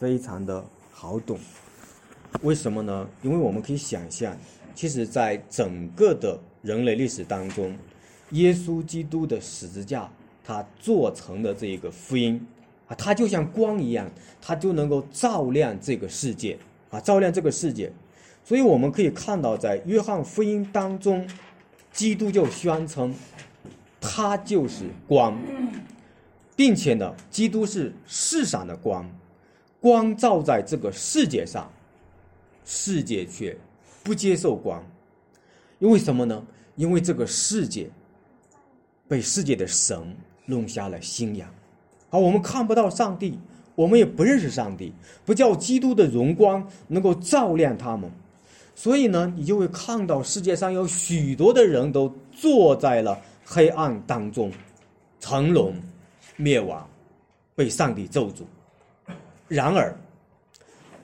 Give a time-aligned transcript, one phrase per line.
[0.00, 1.38] 非常的好懂。
[2.40, 3.06] 为什么呢？
[3.20, 4.34] 因为我们可以想象，
[4.74, 7.76] 其实，在整个的人类历史当中，
[8.30, 10.10] 耶稣基督的十字架，
[10.42, 12.40] 他做成的这一个福音
[12.88, 14.10] 啊，它就像光一样，
[14.40, 16.58] 它就能够照亮这个世界
[16.88, 17.92] 啊，照亮这个世界。
[18.42, 21.28] 所以我们可以看到，在约翰福音当中，
[21.92, 23.14] 基督就宣称，
[24.00, 25.38] 他就是光，
[26.56, 29.06] 并且呢，基督是世上的光，
[29.80, 31.70] 光照在这个世界上，
[32.64, 33.56] 世界却
[34.02, 34.84] 不接受光，
[35.78, 36.44] 因为什么呢？
[36.76, 37.90] 因为这个世界
[39.08, 40.16] 被世界的神
[40.46, 41.48] 弄瞎了信仰，
[42.10, 43.38] 而我们看不到上帝，
[43.74, 44.92] 我们也不认识上帝，
[45.24, 48.10] 不叫基督的荣光能够照亮他们。
[48.74, 54.50] 所以呢，你就会看到世界上有许多的人都坐在了黑暗当中，
[55.18, 55.74] 成龙
[56.36, 56.88] 灭亡，
[57.54, 58.44] 被上帝咒诅。
[59.50, 59.94] 然而，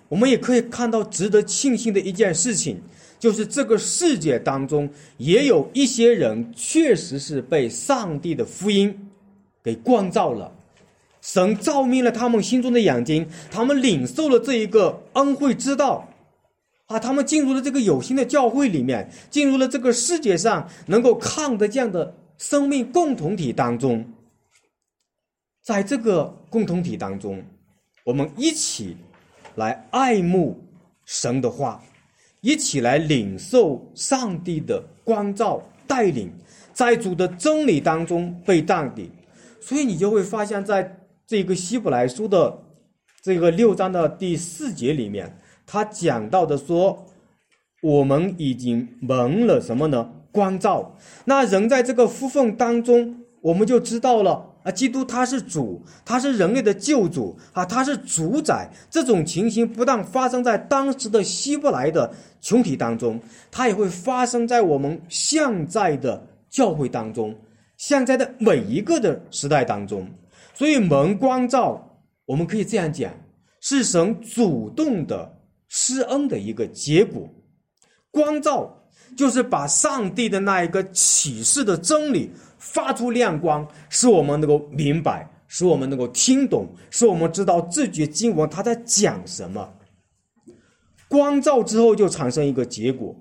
[0.08, 2.80] 我们也可以看到值得庆幸的一件事情，
[3.18, 4.88] 就是这个世界当中
[5.18, 9.10] 也有一些人确实是被上帝的福音
[9.64, 10.52] 给光照了，
[11.20, 16.08] 神照明了他们心中的眼睛，他们领受了这一个恩惠之道。
[16.86, 24.08] 啊，他们进入了这个有心的教会里面，进入了这个世界上能够看得见的生命共同体当中。
[25.64, 27.42] 在这个共同体当中，
[28.06, 28.96] 我们一起
[29.56, 30.56] 来爱慕
[31.04, 31.82] 神的话，
[32.40, 36.30] 一起来领受上帝的光照带领，
[36.72, 39.10] 在主的真理当中被淡定。
[39.60, 42.56] 所以你就会发现，在这个希伯来书的
[43.22, 45.36] 这个六章的第四节里面。
[45.66, 47.04] 他讲到的说，
[47.82, 50.12] 我们已经蒙了什么呢？
[50.30, 50.96] 光照。
[51.24, 58.68] 那人在这个夫缝当中，我们就知道了啊，基督他是主，他是人类的救主啊，他是主宰。
[58.90, 67.32] 这种情形不但发生在当时的希伯来的群体当中，它也会发生在我们现在的教会当中，
[67.76, 70.06] 现在的每一个的时代当中。
[70.52, 71.80] 所以蒙光照，
[72.24, 73.12] 我们可以这样讲，
[73.60, 75.34] 是神主动的。
[75.68, 77.28] 施恩的一个结果，
[78.12, 78.72] 光照
[79.16, 82.30] 就是把上帝的那一个启示的真理
[82.72, 89.68] 发出亮光，使我们能够明白，使我们能够听懂，使我们知道这句经文它在讲什么。
[91.08, 93.14] 光照之后就产生一个结果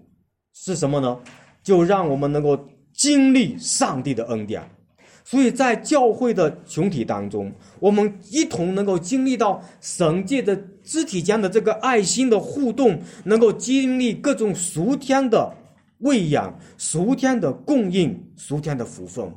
[0.53, 1.17] 是什么呢？
[1.63, 2.59] 就让我们能够
[2.93, 4.61] 经历上帝的恩典。
[5.23, 15.51] 所以在教会的群体当中，我们一同能够经历到神界的肢体间的这个爱心的互动，能够经历各种属天的
[15.99, 19.29] 喂养、属天的供应、属天的福分，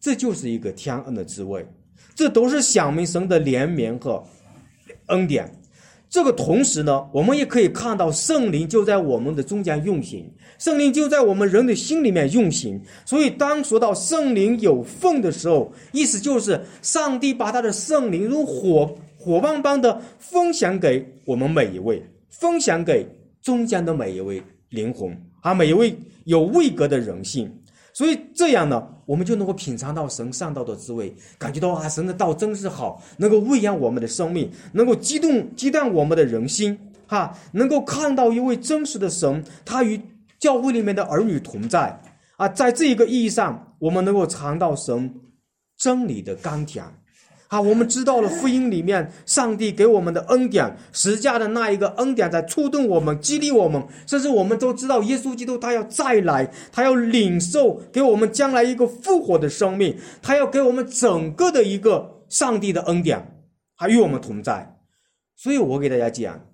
[0.00, 1.66] 这就是一个天恩的滋味。
[2.14, 4.22] 这都是响明神的怜悯和
[5.06, 5.50] 恩典。
[6.08, 12.80] 这个同时呢，我们也可以看到圣灵就在我们的中间运行，圣灵就在我们人的心里面运行。
[13.04, 23.04] 所以，当说到圣灵有份的时候，意思就是上帝把他的圣灵如火火棒般的分享给我们每一位，分享给
[23.42, 24.40] 中间的每一位
[24.70, 25.10] 灵魂，
[25.46, 27.48] 啊，每一位有位格的人性。
[27.92, 36.76] 所以这样呢，我们就能够品尝到神上道的滋味，感觉到啊，神的道真是好，能够喂养我们的生命，能够激动激荡我们的人心，
[37.06, 40.00] 哈，能够看到一位真实的神，他与
[40.40, 41.96] 教会里面的儿女同在
[42.36, 45.14] 啊，在这一个意义上，我们能够尝到神
[45.78, 46.84] 真理的甘甜。
[47.48, 63.44] 啊，我们知道了福音里面上帝给我们的恩典，十架的那一个恩典在触动我们、激励我们，甚至我们都知道耶稣基督他要再来，他要领受给我们将来一个复活的生命，他要给我们整个的一个上帝的恩典，
[63.76, 64.76] 还与我们同在。
[65.36, 66.48] 所以我给大家讲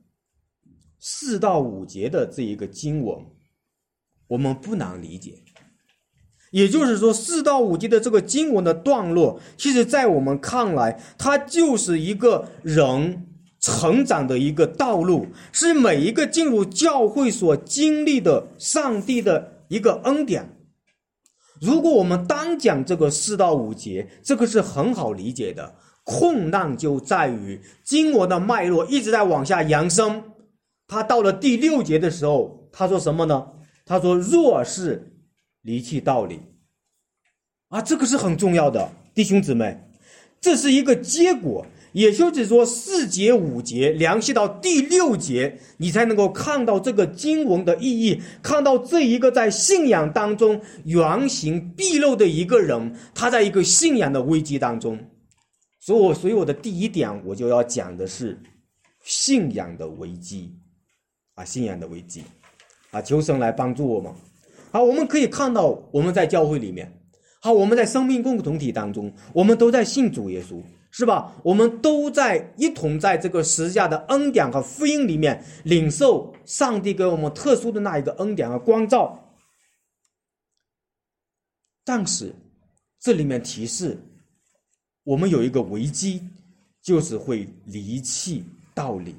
[0.98, 3.16] 四到五节的这一个经文，
[4.26, 5.42] 我们不难理解。
[6.52, 13.26] 也就是说，四到五节的这个经文的段落，其实在我们看来，它就是一个人
[13.58, 20.46] 成长的一个道路，是每一个进入教会所经历的上帝的一个恩典。
[21.58, 25.74] 如果我们单讲这个四到五节，这个是很好理解的。
[26.04, 30.22] 困难就在于经文的脉络一直在往下延伸。
[30.86, 33.46] 他到了第六节的时候，他说什么呢？
[33.86, 35.08] 他说：“若是。”
[35.62, 36.40] 离弃道理，
[37.68, 39.80] 啊，这个是很重要的，弟兄姊妹，
[40.40, 54.98] 这是一个结果，也就是说四节五节联系到第六节，你才能够看到这个经文的意义，看到这一个在信仰当中原形毕露的一个人，他在一个信仰的危机当中。
[55.78, 58.40] 所以，我所以我的第一点我就要讲的是，
[59.04, 60.52] 信仰的危机，
[61.34, 62.24] 啊，信仰的危机，
[62.90, 64.12] 啊，求神来帮助我们。
[64.72, 66.90] 好，我们可以看到我们在教会里面，
[67.42, 71.30] 好，我们在生命共同体当中，我们都在信主耶稣，是吧？
[71.44, 79.18] 我们都在一同在这个十架的恩典和福音里面领受上帝给我们特殊的那一个恩典和光照。
[81.84, 82.34] 但是，
[82.98, 83.98] 这里面提示
[85.04, 86.22] 我们有一个危机，
[86.80, 88.42] 就是会离弃
[88.72, 89.14] 道理，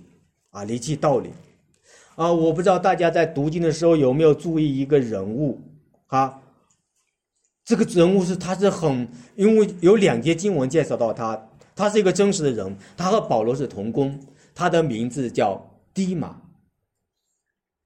[0.50, 1.30] 啊，离弃道理，
[2.16, 5.60] 啊，我不知道大家在读经的时候有没有注意一个人物，
[6.08, 6.40] 啊，
[7.66, 14.20] 这个人物是他是很，因为有两节经文介绍到他，他是一个真实的人，他和保罗是同工，
[14.54, 15.60] 他的名字叫
[15.94, 16.40] 迪马，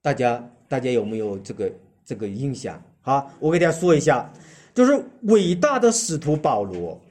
[0.02, 1.72] 大家大家有没有这个
[2.06, 2.82] 这个印象？
[3.02, 4.30] 好，我给大家说一下。
[4.74, 7.02] 就是伟大的使徒保罗，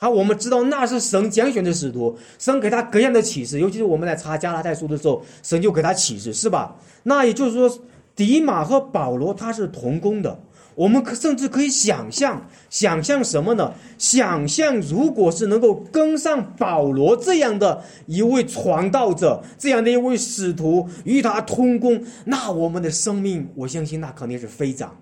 [0.00, 6.76] 好，我们知道那是神拣选的使徒，神给他各样的启示，尤其是我们在查加拉太书的时候，神就给他启示，是吧？
[7.02, 7.68] 那也就是说，
[8.14, 10.40] 迪马和保罗他是同工的，
[10.76, 13.74] 我们可甚至可以想象，想象什么呢？
[13.98, 24.96] 想象如果是能够跟上保罗这样的一位传道者，这样的一位使徒与他同工，那我们的生命，我相信那肯定是飞涨。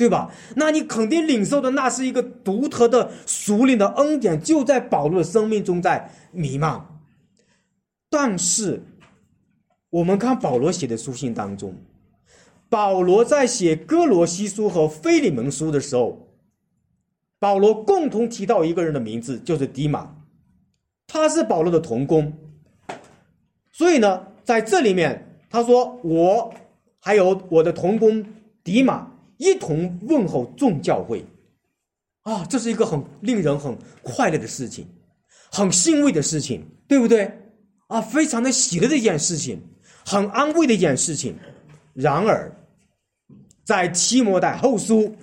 [0.00, 0.32] 对吧？
[0.56, 6.82] 那你肯定领受的那是一个独特的属灵的恩典，就在保罗的生命中在弥漫。
[8.08, 8.82] 但是，
[9.90, 11.74] 我们看保罗写的书信当中，
[12.70, 16.26] 保罗在写哥罗西书和腓利门书的时候，
[17.38, 20.16] 保罗共同提到一个人的名字，就是迪马，
[21.06, 22.32] 他是保罗的同工。
[23.70, 26.54] 所以呢，在这里面他说我
[27.00, 28.24] 还有我的同工
[28.64, 29.06] 迪马。
[29.40, 31.24] 一同问候众教会，
[32.24, 34.86] 啊，这是一个很令人很快乐的事情，
[35.50, 37.32] 很欣慰的事情，对不对？
[37.86, 39.58] 啊，非常的喜乐的一件事情，
[40.04, 41.34] 很安慰的一件事情。
[41.94, 42.54] 然而，
[43.64, 45.16] 在提摩太后书，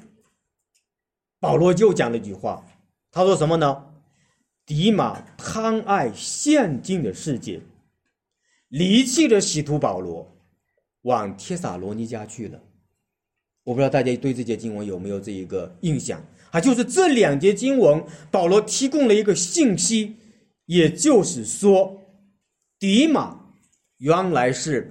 [1.39, 2.65] 保罗就讲了一句话，
[3.11, 3.85] 他说什么呢？
[4.65, 7.61] 迪马贪爱现今的世界，
[8.69, 10.27] 离弃了使徒保罗，
[11.03, 12.59] 往帖撒罗尼迦去了。
[13.67, 16.61] 我不知道大家对这节经文有没有这一个印象啊？
[16.61, 20.15] 就是这两节经文，保罗提供了一个信息，
[20.67, 21.93] 也就是说，
[22.79, 23.37] 迪马
[23.97, 24.89] 原来是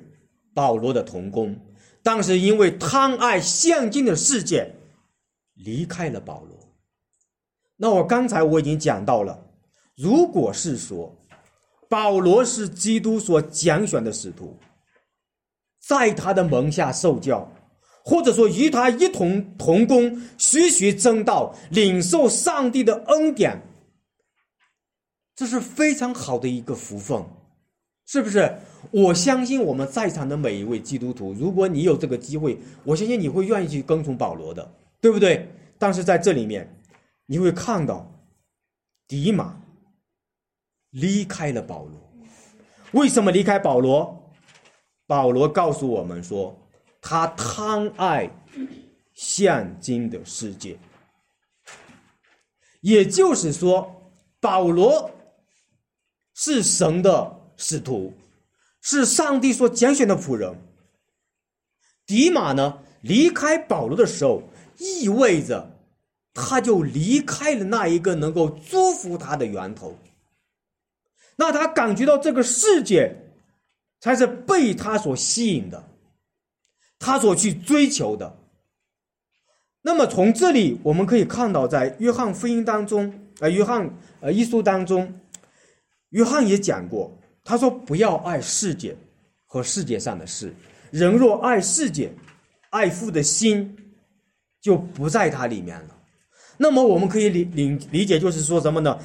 [0.53, 1.59] 保罗的同工，
[2.03, 4.71] 但是因为贪爱现今的世界，
[5.55, 6.55] 离开了保罗。
[7.79, 9.43] 那我刚才我已经讲到了，
[9.97, 11.11] 如果是说
[11.89, 14.55] 保罗是基督所拣选的使徒，
[15.89, 17.51] 在他的门下受教。
[18.09, 23.61] 或者说与他一同同工，徐徐争道，领受上帝的恩典，
[25.35, 27.21] 这是非常好的一个福分，
[28.07, 28.59] 是不是？
[28.93, 35.49] 我相信我们在场的每一位基督徒，如果你有这个机会，我相信你会愿意去跟从保罗的，对不对？
[35.77, 36.81] 但是在这里面，
[37.27, 38.09] 你会看到，
[39.09, 39.61] 迪马
[40.91, 42.01] 离开了保罗，
[42.93, 44.17] 为什么离开保罗？
[45.09, 46.57] 保罗告诉我们说。
[47.09, 48.29] 他贪爱
[49.15, 50.77] 现今的世界，
[52.81, 54.11] 也就是说，
[54.41, 55.09] 保罗
[56.35, 58.13] 是神的使徒，
[58.81, 60.53] 是上帝所拣选的仆人。
[62.07, 64.43] 迪马呢，离开保罗的时候，
[64.79, 65.79] 意味着
[66.35, 69.97] 他就离开了那一个能够祝福他的源头。
[71.37, 73.15] 那他感觉到这个世界
[74.01, 75.89] 才是被他所吸引的。
[76.99, 78.37] 他所去追求的。
[79.83, 83.89] 那么从这里我们可以看到，在约翰福音当中，呃，约翰
[84.21, 85.13] 呃一书当中，
[86.11, 88.97] 约翰也讲过，他说不要爱世界
[89.45, 90.53] 和世界上的事。
[90.91, 92.13] 人若爱世界，
[92.71, 93.77] 爱父的心
[94.61, 95.97] 就不在他里面了。
[96.57, 98.99] 那么我们可以理理理解，就是说什么呢？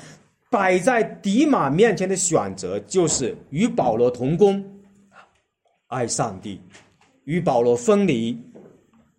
[0.50, 4.64] 摆在迪马面前的选择，就是与保罗同工，
[5.88, 6.60] 爱上帝。
[7.32, 8.38] 与保罗分离，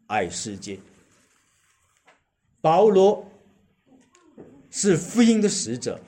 [0.06, 0.78] 爱世界。
[2.60, 3.26] 保罗
[4.68, 5.98] 是福音的使者，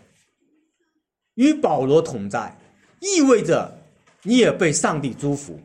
[1.36, 2.54] 与保罗同在，
[3.00, 3.74] 意味着
[4.22, 5.58] 你也被上帝祝福。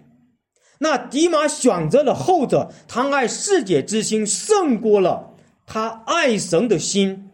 [0.78, 7.30] 那迪马选择了后者，他爱世界之心胜过了他爱神的心。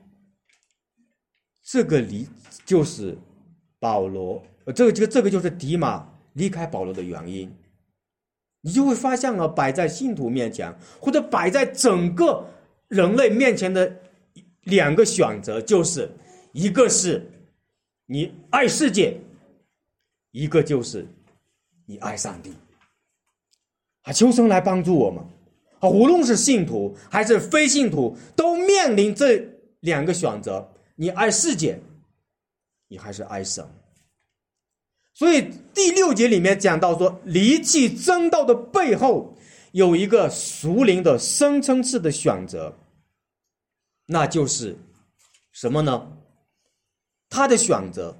[1.62, 2.28] 这个离
[2.66, 3.16] 就是
[3.80, 4.44] 保罗，
[4.76, 7.56] 这个这个这个就是迪马离开保罗的原因。
[8.66, 12.44] 你就会发现啊，摆在信徒面前，或者摆在整个
[12.88, 13.96] 人类面前的
[14.64, 16.10] 两个选择，就是
[16.52, 17.24] 一个是
[18.08, 19.16] 你爱世界，
[20.32, 21.08] 一个就是
[21.86, 22.52] 你爱上帝。
[24.02, 25.24] 啊，求神来帮助我们。
[25.80, 29.48] 啊，无论是信徒还是非信徒，都面临这
[29.82, 31.80] 两个选择：你爱世界，
[32.88, 33.64] 你还是爱神。
[35.16, 39.34] 所以第六节里面讲到说，离弃真道的背后
[39.72, 42.72] 有一个熟灵的深层次的选择，
[44.06, 44.78] 那就是
[45.54, 46.06] 什么呢？
[47.30, 48.16] 他的选择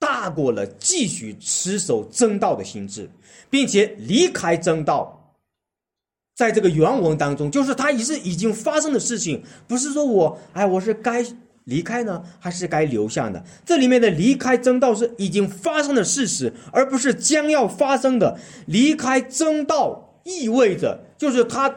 [0.00, 3.08] 大过了继续持守真道的心智，
[3.48, 5.12] 并且离开真道。
[6.34, 11.24] 在这个原文当中，就是他已是已经发生的事情，不是说我哎，我是该
[11.66, 13.42] 离开呢，还是该留下呢？
[13.64, 18.38] 这里面的离开真道是已经发生的事实，而不是将要发生的。
[18.66, 21.76] 离开真道意味着，就是他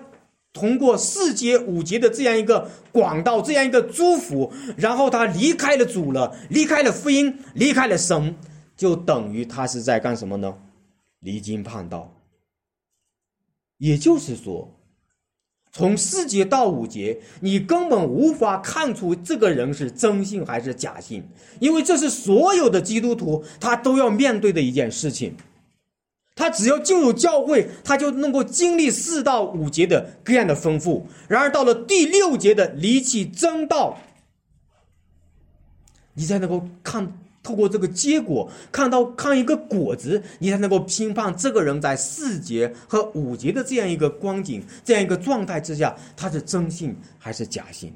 [0.53, 8.35] 通过四阶五阶的这样一个广道，这样一个祝福，然后他离开了主了，离开了福音，离开了神，
[8.77, 10.55] 就等于他是在干什么呢？
[11.19, 12.13] 离经叛道。
[13.79, 14.78] 也就是说，
[15.71, 21.23] 从四节到五节，你根本无法看出这个人是真信还是假信，
[21.59, 25.35] 因为这是所有的基督徒他都要面对的一件事情。
[26.35, 31.07] 他只要进入教会，他就能够经历四到五节的各样的丰富。
[31.27, 33.99] 然而到了第六节的离弃真道，
[36.13, 37.13] 你才能够看。
[37.41, 47.93] 透过这个结果，看到看一个果子，你才能够评判这个人在四节和五节的这样一个光景、这样一个状态之下，他是真信还是假信。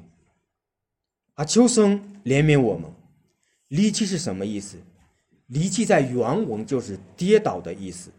[1.34, 2.90] 啊，求生怜悯我们，
[3.68, 4.76] 离弃是什么意思？
[5.48, 8.10] 离弃在原文就是跌倒的意思。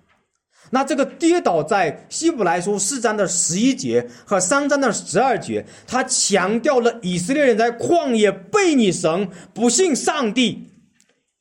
[0.69, 10.67] 那这个跌倒在希伯来书四章的十一节和三章的十二节，他强调了以色列人在旷野背逆神、不信上帝。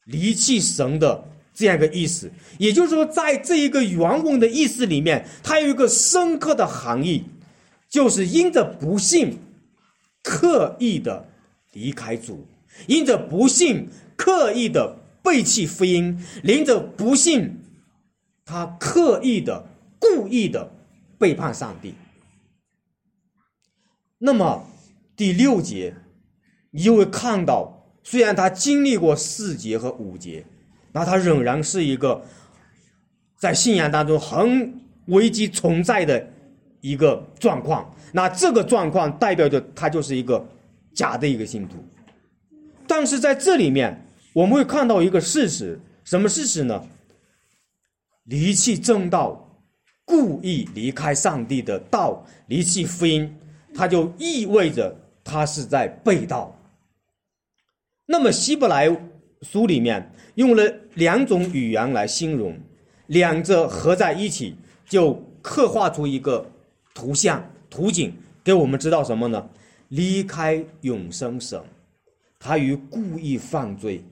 [0.05, 7.25] 离弃神的这样一个意思，也就是说，在这一个原文的意思里面，它有一个深刻的含义，
[7.89, 9.39] 就是因着不幸，
[10.23, 11.29] 刻意的
[11.73, 12.47] 离开主；
[12.87, 17.61] 因着不幸，刻意的背弃福音；因着不幸，
[18.45, 19.67] 他刻意的、
[19.99, 20.71] 故意的
[21.19, 21.95] 背叛上帝。
[24.19, 24.69] 那么
[25.17, 25.95] 第六节，
[26.71, 27.74] 你就会看到。
[28.05, 30.45] 虽然他经历过四劫和五劫，
[30.93, 32.23] 那他仍然是一个
[33.37, 34.73] 在信仰当中很
[35.07, 36.25] 危机存在的
[36.81, 37.93] 一个状况。
[38.13, 40.47] 那这个状况代表着他就是一个
[40.95, 41.77] 假的一个信徒。
[42.87, 46.85] 但是在这里面，我们会看到一个事实，什么事实呢？
[48.25, 49.49] 离弃正道，
[50.05, 53.35] 故意离开上帝的道，离弃福音，
[53.75, 54.95] 他就意味着
[55.25, 56.55] 他是在背道。
[58.07, 58.89] 那么希伯来
[59.43, 60.63] 书里面用了
[60.95, 62.55] 两种语言来形容，
[63.07, 64.55] 两者合在一起
[64.87, 66.45] 就刻画出一个
[66.95, 69.49] 图像图景，给我们知道什么呢？
[69.89, 71.61] 离开永生神，
[72.39, 74.03] 他与故意犯罪，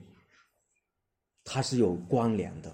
[1.43, 2.71] 它是有关联的。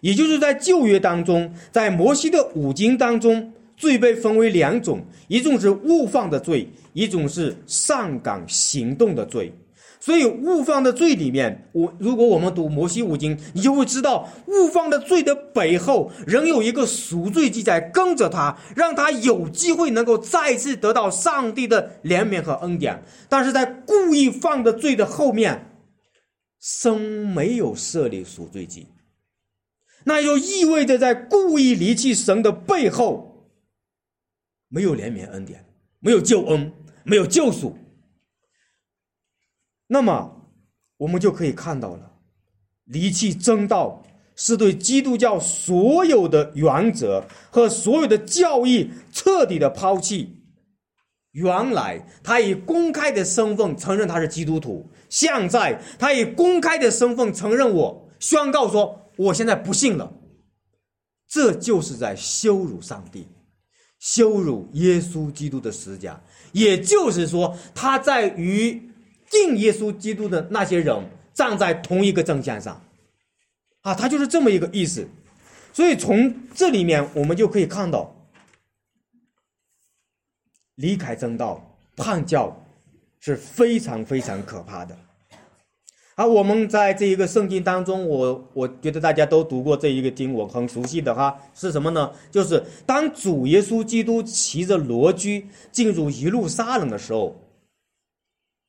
[0.00, 9.52] 也就是在旧约当中，在摩西的五经当中，罪被分为两种，一种是误放的罪，一种是上岗行动的罪。
[10.00, 23.02] 所以误放的罪里面，我如果我们读摩西五经，你就会知道误放的罪的背后仍有一个赎罪记在跟着他，让他有机会能够再次得到上帝的怜悯和恩典。
[23.28, 25.82] 但是在故意放的罪的后面，
[26.60, 28.86] 生没有设立赎罪记，
[30.04, 33.50] 那就意味着在故意离弃神的背后，
[34.68, 35.64] 没有怜悯恩典，
[35.98, 37.76] 没有救恩，没有救赎。
[39.90, 40.50] 那么，
[40.98, 42.12] 我们就可以看到了，
[42.84, 44.04] 离弃真道
[44.36, 50.36] 是对基督教所有的原则和所有的教义彻底的抛弃。
[51.32, 60.12] 原来他以公开的身份承认他是基督徒，现在他以公开的身份承认我，宣告说我现在不信了。
[61.28, 63.26] 这就是在羞辱上帝，
[63.98, 66.20] 羞辱耶稣基督的十架。
[66.52, 68.87] 也就是说，他在与。
[69.30, 70.96] 敬耶稣基督的那些人
[71.34, 72.82] 站在同一个阵线上，
[73.82, 75.06] 啊，他就是这么一个意思。
[75.72, 78.14] 所以从这里面我们就可以看到，
[80.76, 82.64] 离开正道、叛教
[83.20, 84.96] 是非常非常可怕的。
[86.16, 92.10] 啊，我们在这一个圣经当中，我我觉得大家都读过这一个经，我很熟悉的哈，是什么呢？
[92.30, 97.36] 就是当主耶稣基督骑着罗驹进入一路撒冷的时候。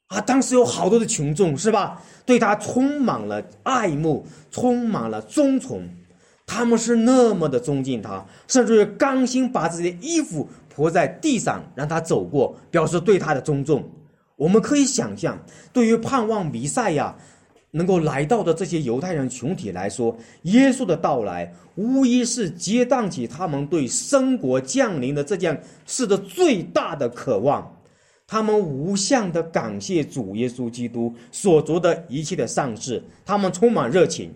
[0.10, 2.02] 啊，当时有好多的群众，是吧？
[2.26, 5.88] 对他充满了爱慕，充满了尊崇。
[6.48, 13.88] 他们是那么的尊敬他，甚至于甘心把自己的衣服铺在地上让他走过，表示对他的尊重。
[14.36, 15.38] 我们可以想象，
[15.72, 17.16] 对于盼望弥赛亚
[17.70, 27.76] 能够来到的这些犹太人群体来说，耶稣的到来无疑是激荡起他们对生国降临的这件事的最大的渴望。
[28.30, 34.32] 他们无限的感谢主耶稣基督所做的一切的善事，他们充满热情，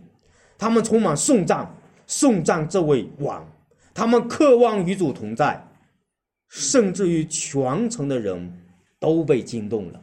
[0.57, 1.71] 他们充满颂赞，
[2.07, 3.47] 颂赞这位王，
[3.93, 5.65] 他们渴望与主同在，
[6.49, 8.59] 甚至于全城的人。
[9.03, 10.01] 都被惊动了，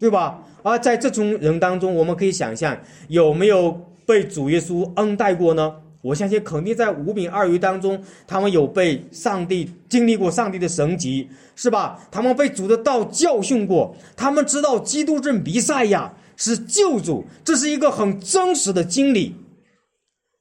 [0.00, 0.42] 对吧？
[0.64, 2.76] 而在这种人当中，我们可以想象
[3.06, 3.70] 有没有
[4.04, 5.80] 被主耶稣恩待过呢？
[6.04, 11.98] 我相信肯定在五饼二鱼当中，他们有被上帝经历过上帝的神迹，是吧？
[12.10, 19.34] 他们被主的道教训过，他们知道基督是弥赛亚，是救主，这是一个很真实的经历。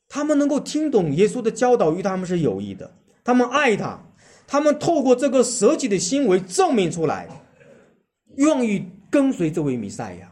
[0.09, 2.91] 他们能够听懂耶稣的教导，与他们是有益的。
[3.23, 3.97] 他们爱他，
[4.45, 7.25] 他们透过这个舍己的行为证明出来。
[8.35, 10.29] 愿意跟随这位弥赛亚。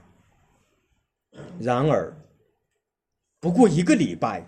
[1.57, 2.13] 然而，
[3.39, 4.45] 不过一个礼拜，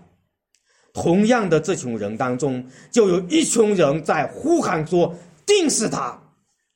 [0.93, 5.13] 同样的这群人当中，就有一群人在呼喊说
[5.45, 6.21] ：“定死他，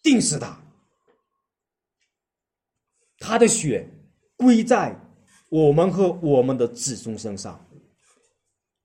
[0.02, 0.60] 定死他！
[3.20, 3.88] 他的血
[4.36, 5.00] 归在
[5.50, 7.64] 我们和我们的子孙身上。”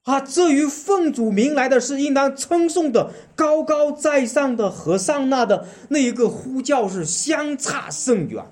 [0.04, 8.44] 啊，这与奉主名来的是应当称颂的高高在上的和尚那的那一个呼叫是相差甚远。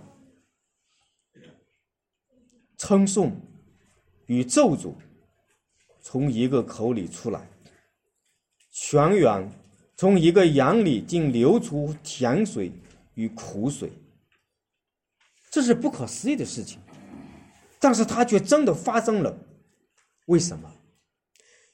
[2.78, 3.38] 称颂
[4.26, 4.94] 与咒诅
[6.02, 7.48] 从一个口里出来，
[8.72, 9.50] 泉源
[9.96, 12.72] 从一个眼里竟流出甜水
[13.14, 13.92] 与苦水，
[15.50, 16.78] 这是不可思议的事情，
[17.78, 19.36] 但是它却真的发生了。
[20.26, 20.70] 为什么？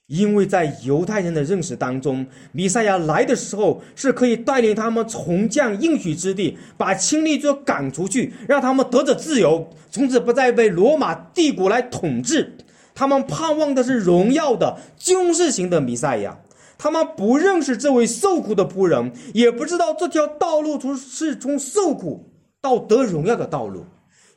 [0.09, 12.57] 因为在犹太人的认识当中，弥赛亚来的时候是可以带领他们重降应许之地，把亲历者赶出去，让他们得着自由，从此不再被罗马帝国来统治。
[12.97, 16.41] 他们盼望的是荣耀的军事型的弥赛亚。
[16.79, 22.29] 他们不认识这位受苦的仆人，也不知道这条道路从是从受苦
[22.61, 23.85] 到得荣耀的道路，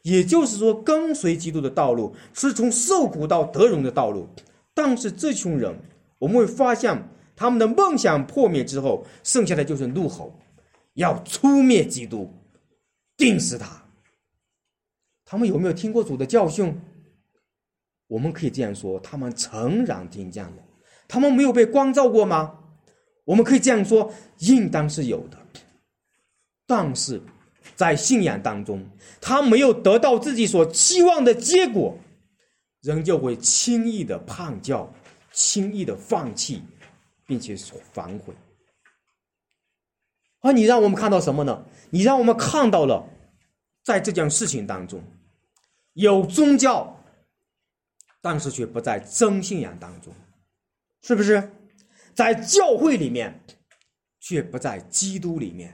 [0.03, 4.27] 也就是说，跟随基督的道路是从受苦到得荣的道路。
[4.73, 5.77] 但是这群人，
[6.17, 10.33] 我们会发现，他们的梦想破灭之后，剩下的就是怒吼，
[10.93, 12.33] 要出灭基督，
[13.17, 13.67] 定死他。
[15.25, 16.79] 他们有没有听过主的教训？
[18.09, 20.57] 我们可以这样说，他们诚然听见了。
[21.07, 22.53] 他们没有被光照过吗？
[23.23, 25.37] 我们可以这样说，应当是有的。
[26.65, 27.21] 但是，
[27.75, 28.83] 在信仰当中，
[29.21, 31.97] 他没有得到自己所期望的结果。
[32.81, 34.91] 人就会轻易的叛教，
[35.31, 36.61] 轻易的放弃，
[37.27, 37.55] 并且
[37.91, 38.33] 反悔。
[40.41, 41.65] 而你让我们看到什么呢？
[41.89, 43.07] 你让我们看到了，
[43.83, 45.03] 在这件事情当中，
[45.93, 46.98] 有宗教，
[48.21, 50.13] 但是却不在真信仰当中，
[51.01, 51.51] 是不是？
[52.13, 53.39] 在教会里面，
[54.19, 55.73] 却不在基督里面。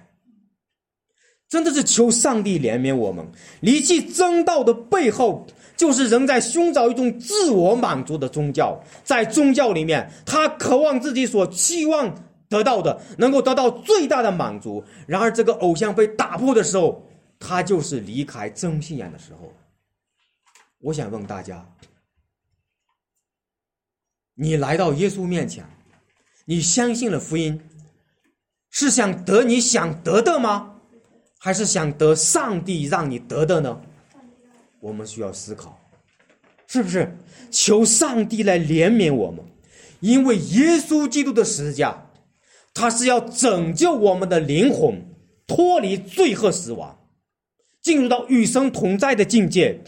[1.48, 3.26] 真的是求上帝怜悯我们，
[3.62, 5.46] 离弃真道的背后。
[5.78, 12.16] 就是人在寻找一种自我满足的宗教，在宗教里面，他渴望自己所期望
[12.48, 14.82] 得到的能够得到最大的满足。
[15.06, 17.06] 然而，这个偶像被打破的时候，
[17.38, 19.52] 他就是离开真信仰的时候。
[20.80, 21.68] 我想问大家：
[24.38, 25.66] 你来到耶稣面前，
[26.44, 27.60] 你相信了福音，
[28.70, 30.74] 是想得你想得的吗？
[31.40, 33.82] 还是想得上帝让你得的呢？
[34.82, 35.80] 我们需要思考，
[36.68, 37.18] 是不是
[37.50, 39.44] 求上帝来怜悯我们？
[40.02, 42.06] 因为耶稣基督的十字架，
[42.74, 45.02] 他是要拯救我们的灵魂，
[45.48, 47.00] 脱离罪和死亡，
[47.82, 49.80] 进入到与神同在的境界，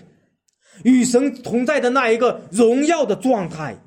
[0.83, 3.77] 与神同在的那一个荣耀的状态。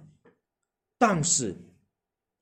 [1.00, 1.56] 但是，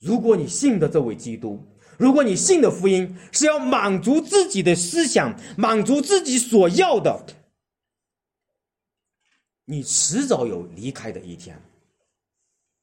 [0.00, 1.64] 如果你信的这位基督，
[1.96, 7.24] 如果你信的福音是要满足自己的思想，满足自己所要的。
[9.64, 11.56] 你迟早有离开的一天，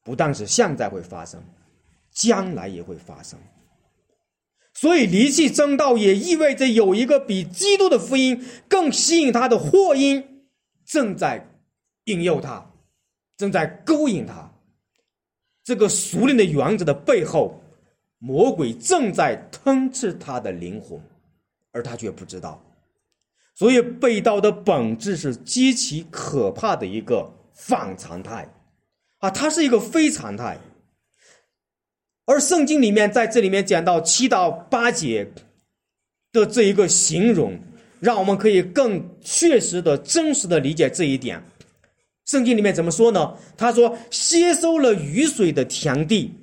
[0.02, 1.44] 不但是现在会发生，
[2.10, 3.38] 将来也会发生。
[4.72, 10.46] 所以离弃正道，也意味着有一个比基督的福音更吸引他的祸因
[10.86, 11.46] 正在
[12.04, 12.72] 引诱他，
[13.36, 14.55] 正在勾引他。
[15.66, 17.60] 这个熟练的原则的背后，
[18.18, 20.96] 魔鬼正在吞噬他的灵魂，
[21.72, 22.62] 而他却不知道。
[23.56, 28.48] 所以，被盗的本质是极其可怕的一个反常态，
[29.18, 30.56] 啊，它是一个非常态。
[32.26, 35.28] 而圣经里面在这里面讲到七到八节
[36.30, 37.58] 的这一个形容，
[37.98, 41.42] 让我们可以更确实的、真实的理解这一点。
[42.26, 43.34] 圣经里面怎么说呢？
[43.56, 46.34] 他说：“吸收了雨水的田地，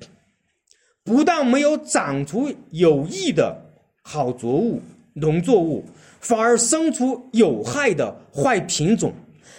[1.03, 3.53] 不但没有长出有益的
[4.01, 4.81] 好作物、
[5.13, 5.83] 农作物，
[6.21, 9.11] 反而生出有害的坏品种。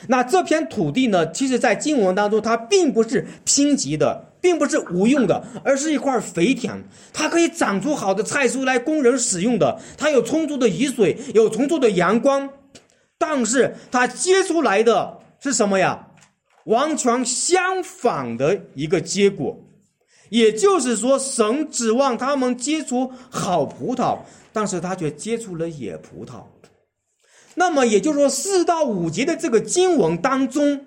[0.08, 1.30] 那这片土地呢？
[1.30, 6.82] 其实，在经文当中，它并不是贫瘠的，并不是无用的，而是一块肥田。
[7.12, 9.78] 它可以长出好的菜蔬来供人使用的。
[9.98, 12.48] 它有充足的雨水，有充足的阳光，
[13.18, 16.06] 但是它结出来的是什么呀？”
[16.64, 19.58] 完全相反的一个结果，
[20.30, 24.20] 也就是说，神指望他们结出好葡萄，
[24.52, 26.44] 但是他却结出了野葡萄。
[27.54, 30.86] 那么，也就是说，四到五节的这个经文当中，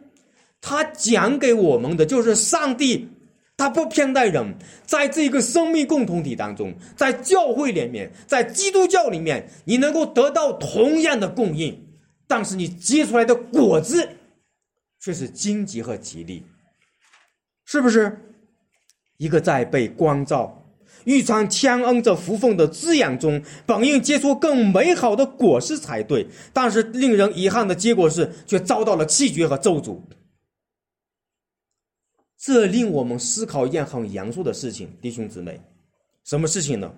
[0.60, 3.08] 他讲给我们的就是上帝，
[3.56, 11.88] 他不偏待人，在这个生命共同体当中，在教会里面，在基督教里面，你能够得到同样的供应，
[12.28, 14.10] 但是你结出来的果子。
[15.08, 16.43] 却是荆棘和吉利，
[17.63, 18.20] 是不是？
[19.15, 20.70] 一个在被光照、
[21.06, 29.98] 玉川天恩这福分的滋养中，本应结出更美好的果实才对，但是令人遗憾的结果是，却遭到了弃绝和咒诅。
[32.38, 35.58] 这令我们思考一件很严肃的事情，弟兄姊妹，
[36.26, 36.93] 什么事情呢？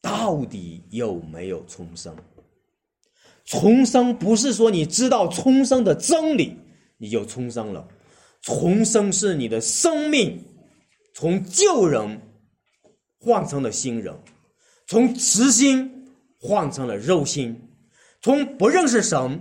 [0.00, 2.16] 到底有没有重生？
[3.44, 6.56] 重生不是说你知道重生的真理
[7.02, 7.84] 你就重生了，
[8.42, 10.40] 重生是你的生命
[11.16, 12.20] 从旧人
[13.18, 14.16] 换成了新人，
[14.86, 15.90] 从慈心
[16.38, 17.60] 换成了肉心，
[18.20, 19.40] 从不认识神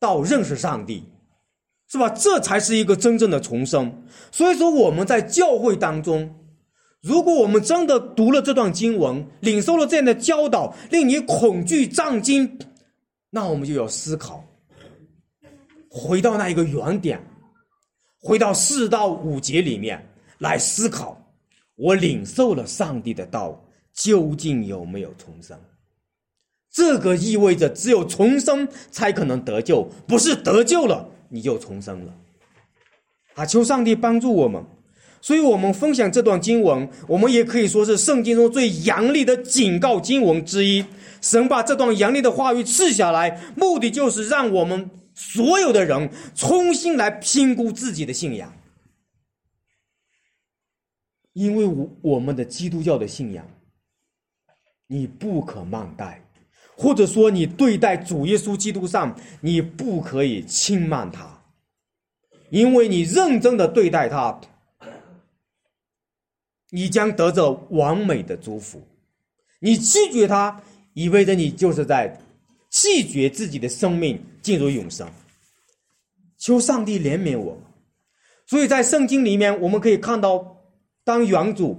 [0.00, 1.04] 到认识上帝，
[1.86, 2.08] 是吧？
[2.10, 4.02] 这才是一个真正的重生。
[4.32, 6.28] 所以说我们在教会当中，
[7.02, 12.58] 如果我们真的读了这段经文，领受了这样的教导，令你恐惧战惊。
[13.30, 14.44] 那我们就要思考，
[15.94, 17.22] 回到那一个原点，
[18.18, 20.02] 回到四到五节里面
[20.38, 21.22] 来思考，
[21.76, 25.58] 我领受了上帝的道，究竟有没有重生？
[26.72, 32.14] 这个意味着只有重生才可能得救，不是得救了你就重生了。
[33.34, 34.64] 啊，求上帝帮助我们。
[35.20, 40.84] 所以我们分享这段经文，我们也可以说是圣经中最严厉的警告经文之一。
[41.20, 48.52] 神把这段严厉的话语赐下来，目的就是让我们所有的人重新来评估自己的信仰，
[51.32, 53.46] 因为我我们的基督教的信仰，
[54.86, 56.22] 你不可慢待，
[56.76, 61.42] 或者说你对待主耶稣基督上，你不可以轻慢他，
[62.50, 64.40] 因为你认真的对待他。
[66.74, 68.80] 你将得着完美的祝福，
[69.60, 70.58] 你拒绝他，
[70.94, 72.18] 意味着你就是在
[72.70, 75.08] 拒绝自己的生命进入永生。
[76.36, 77.56] 求上帝怜悯我。
[78.46, 80.56] 所以在圣经里面，我们可以看到，
[81.04, 81.78] 当原主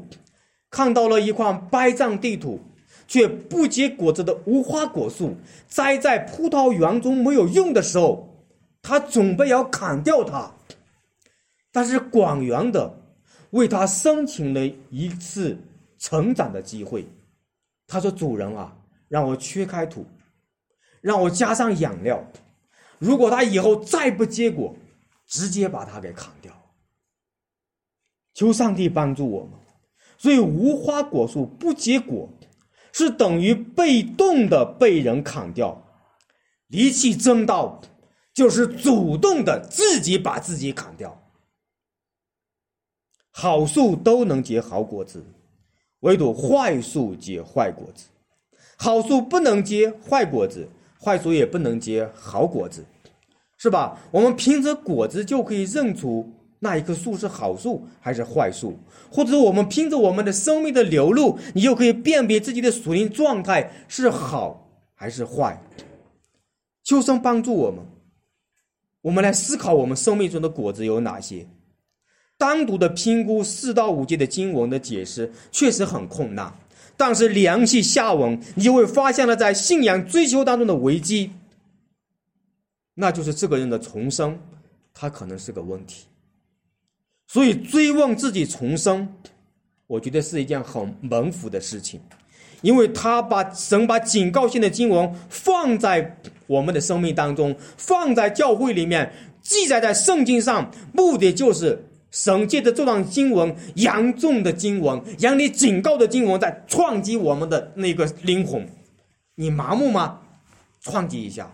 [0.72, 2.60] 看到了一块白占地土
[3.08, 5.36] 却不结果子的无花果树
[5.68, 8.28] 栽在葡萄园中没有用的时候，
[8.82, 10.52] 他准备要砍掉它，
[11.72, 13.00] 但是广园的。
[13.52, 15.56] 为他申请了一次
[16.00, 17.06] 成长的机会，
[17.86, 18.76] 他说：“主人啊，
[19.08, 20.04] 让我缺开土，
[21.02, 22.20] 让我加上养料。
[23.04, 24.74] 如果他以后再不结果，
[25.28, 26.54] 直接把它给砍掉。
[28.34, 29.52] 求上帝帮助我们。
[30.18, 32.30] 所以无花果树不结果，
[32.94, 35.84] 是等于被动的被人砍掉。
[36.68, 37.82] 离弃正道，
[38.34, 41.20] 就是主动的自己把自己砍掉。”
[43.36, 45.26] 好树都能结好果子，
[46.00, 48.06] 唯独坏树结坏果子。
[48.78, 50.70] 好树不能结坏果子，
[51.04, 52.86] 坏树也不能结好果子，
[53.64, 53.98] 是吧？
[54.12, 58.78] 我们凭着果子就可以认出那一棵树是好树还是坏树，
[59.10, 65.58] 或者我们凭着我们的生命的流露，你就可以辨别自己的属灵状态是好还是坏。
[66.84, 67.80] 求神帮助我们，
[69.02, 71.48] 我们来思考我们生命中的果子有哪些。
[72.38, 76.54] 单独的评估四到五节的经文的解释确实很困难，
[76.98, 81.32] 但是联系下文，你就会发现了在信仰追求当中的危机，
[82.94, 84.40] 那就是这个人的重生，
[84.94, 86.06] 他可能是个问题。
[87.28, 89.08] 所以追问自己重生，
[89.88, 92.00] 我觉得是一件很蒙福的事情，
[92.62, 101.86] 因为他把神把警告性的经文放在我们的生命当中，放在教会里面，记载在圣经上，目的就是。
[102.16, 108.64] 神借着这段经文，严重的经文，严厉警告的经文，在撞击我们的那个灵魂。
[109.34, 110.20] 你麻木吗？
[110.80, 111.52] 撞击一下。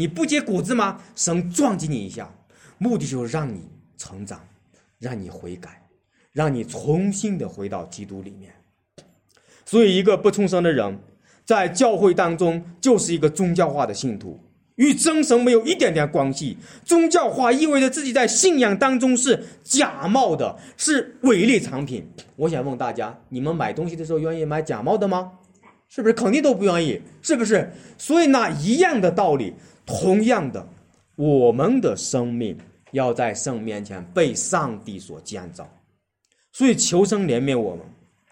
[0.00, 0.98] 你不结果子吗？
[1.14, 2.32] 神撞击你一下，
[2.78, 4.40] 目的就是让你成长，
[4.98, 5.86] 让你悔改，
[6.32, 8.50] 让你重新的回到基督里面。
[9.66, 10.98] 所以，一个不重生的人，
[11.44, 14.40] 在教会当中就是一个宗教化的信徒。
[14.76, 16.56] 与真神没有一点点关系。
[16.82, 22.10] 宗教化意味着自己在信仰当中是假冒的，是伪劣产品。
[22.36, 25.32] 我想问大家：你们买东西的时候愿意买假冒的吗？
[25.92, 27.02] 是不是肯定都不愿意？
[27.20, 27.68] 是不是？
[27.98, 29.52] 所以那一样的道理，
[29.90, 30.64] 同样的，
[31.16, 32.56] 我们的生命
[32.92, 35.68] 要在神面前被上帝所建造。
[36.52, 37.84] 所以求生怜悯我们。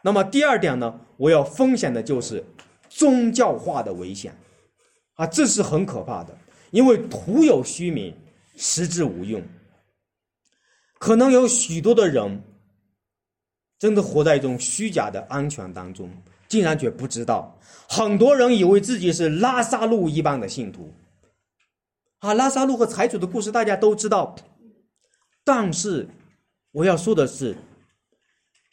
[0.02, 1.00] 那么第二点呢？
[1.16, 2.44] 我要分享的就是
[2.88, 4.32] 宗教化的危险。
[5.14, 6.38] 啊，这是很可怕的，
[6.70, 8.14] 因为徒有虚名，
[8.56, 9.42] 实质无用。
[11.00, 12.40] 可能有许多的人，
[13.80, 16.08] 真的活在一种虚假的安全当中，
[16.46, 17.58] 竟然却不知道。
[17.88, 20.92] 很多人以为自己是拉萨路一般的信徒。
[22.20, 24.34] 啊，拉萨路和财主的故事大家都知道，
[25.44, 26.08] 但是
[26.72, 27.56] 我要说的是，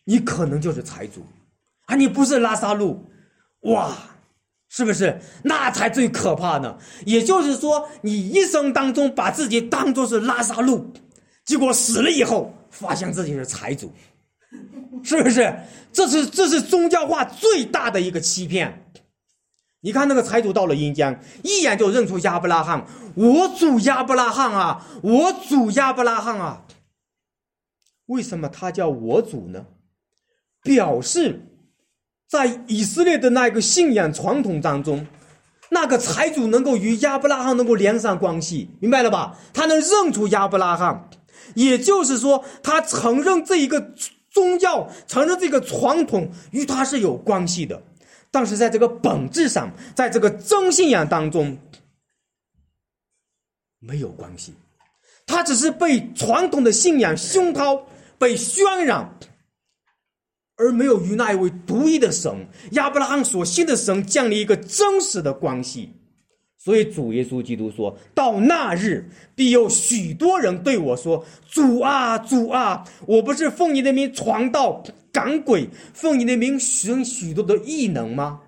[0.03, 1.25] 你可能就是财主，
[1.85, 3.05] 啊，你不是拉萨路，
[3.61, 3.95] 哇！
[4.67, 5.17] 是不是？
[5.43, 6.77] 那才最可怕呢。
[7.05, 10.91] 也就是说，你一生当中把自己当做是拉萨路，
[11.45, 13.93] 结果死了以后发现自己是财主，
[15.01, 15.55] 是不是？
[15.93, 18.85] 这是这是宗教化最大的一个欺骗。
[19.85, 26.63] 你看那个财主到了阴间，一眼就认出亚伯拉罕，我主亚伯拉罕啊，我主亚伯拉罕啊。
[28.07, 29.67] 为什么他叫我主呢？
[30.63, 31.43] 表示。
[32.27, 35.05] 在以色列的那个信仰传统当中，
[35.69, 39.37] 那个财主能够与亚伯拉罕能够连上关系，明白了吧？
[39.53, 41.07] 他能认出亚伯拉罕，
[41.53, 43.93] 也就是说，他承认这一个
[44.31, 47.83] 宗教，承认这个传统与他是有关系的。
[48.35, 51.57] 但是在这个本质上，在这个真信仰当中
[53.79, 54.53] 没有关系，
[55.25, 59.09] 他只是被传统的信仰熏陶，被渲染。
[60.57, 65.89] 而没有与那一位独一的神亚伯拉罕所信的神建立一个真实的关系，
[66.57, 74.83] 所以主耶稣基督说到那日，必有许多人对我说：“主啊，主啊，我不是奉你的名传道
[75.15, 78.41] 赶鬼，奉你的名行许多的异能吗？”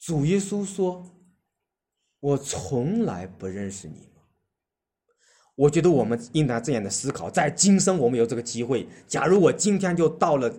[0.00, 1.04] 主耶稣说
[2.20, 4.08] ：“我从来不认识你。”
[5.54, 8.86] 我觉得我们应当这样的思考，在今生我们有这个机会。
[9.06, 10.54] 假如我今天就到了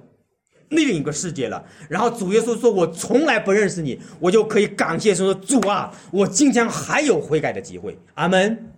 [0.70, 7.98] 另一个世界了，然后主耶稣说我从来不认识你，我就可以感谢说主啊，我今天还有悔改的机会。
[8.16, 8.74] 阿门，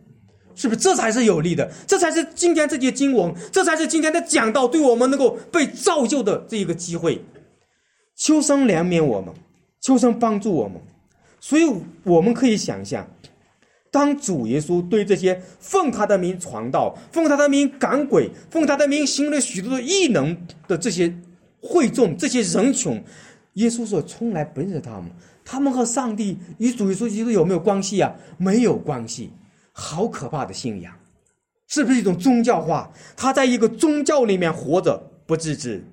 [0.61, 0.79] 是不是？
[0.79, 7.19] 这才是有利的，这才是今天这些经文，这才是今天的讲道对我们能够被造就的这一个机会。
[8.15, 9.33] 求生怜悯我们，
[9.81, 10.79] 求生帮助我们，
[11.39, 11.63] 所以
[12.03, 13.07] 我们可以想象。
[13.89, 21.11] 当主耶稣对这些奉他的名传道、奉他的名赶鬼、奉他的名行了许多的异能的这些
[21.59, 23.03] 会众、这些人群，
[23.53, 25.09] 耶稣说从来不认识他们。
[25.43, 28.13] 他们和上帝与主耶稣基督有没有关系啊？
[28.37, 29.31] 没有关系。
[29.71, 30.93] 好可怕的信仰，
[31.67, 32.91] 是不是一种宗教化？
[33.15, 35.83] 他在一个宗教里面活着不自知，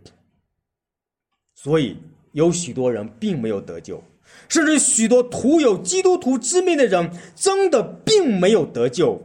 [1.54, 1.96] 所以
[2.32, 4.02] 有许多人并没有得救。
[4.48, 9.22] 甚至许多徒有基督徒之名的人，真的并没有得救。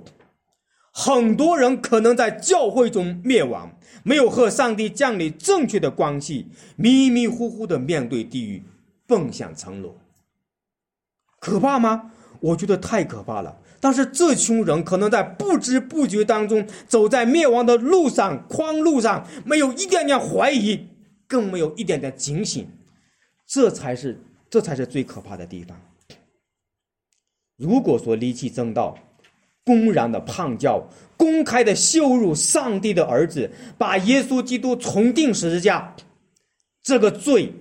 [0.92, 8.64] 很多人可能在教会中灭亡，没有和上帝建立正确的关系，迷迷糊糊的面对地狱，
[9.08, 9.94] 奔向沉沦。
[11.40, 12.12] 可怕吗？
[12.40, 13.58] 我觉得太可怕了。
[13.84, 20.88] 但是这群人可能在不知不觉当中，走在灭亡的路上、宽路上，没有一点点怀疑，
[21.28, 22.66] 更没有一点点警醒。
[23.46, 24.18] 这才是。
[24.50, 25.76] 这才是最可怕的地方。
[27.58, 28.96] 如果说离弃正道，
[29.66, 35.96] 公然的叛教，公开的羞辱上帝的儿子，把耶稣基督重钉十字架，
[36.84, 37.52] 这个罪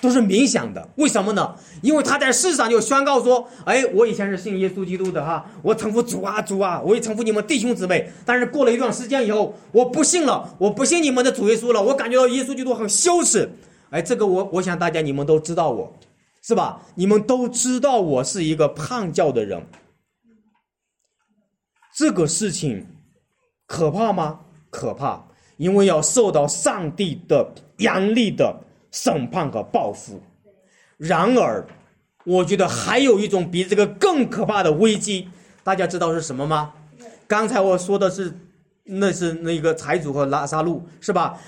[0.00, 0.88] 都是冥想的。
[0.96, 1.54] 为什么呢？
[1.82, 8.10] 因为他在世上就宣告说：“哎，我以前是信耶稣基督的哈，我称呼主啊主啊，我也称呼你们弟兄姊妹。
[8.24, 13.48] 但是过了一段时间以后，我不信了，我不信你们的主耶稣了，我感觉到耶稣基督很羞耻。
[13.90, 15.92] 哎，这个我我想大家你们都知道我。”
[16.40, 16.80] 是吧？
[16.94, 19.60] 你们都知道我是一个叛教的人，
[21.94, 22.86] 这个事情
[23.66, 24.40] 可怕吗？
[24.70, 25.22] 可怕，
[25.58, 28.56] 因为要受到上帝的严厉的
[28.90, 30.20] 审判和报复。
[30.96, 31.66] 然而，
[32.24, 35.28] 我觉得还有一种比这个更可怕的危机，
[35.62, 36.74] 大家知道是什么吗？
[37.26, 38.32] 刚才我说的是
[38.84, 41.40] 那是那个财主和拉萨路，是吧？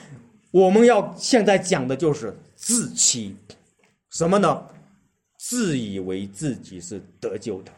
[0.51, 3.37] 我们要现在讲的就是自欺，
[4.11, 4.67] 什么呢？
[5.39, 7.73] 自以为自己是得救的，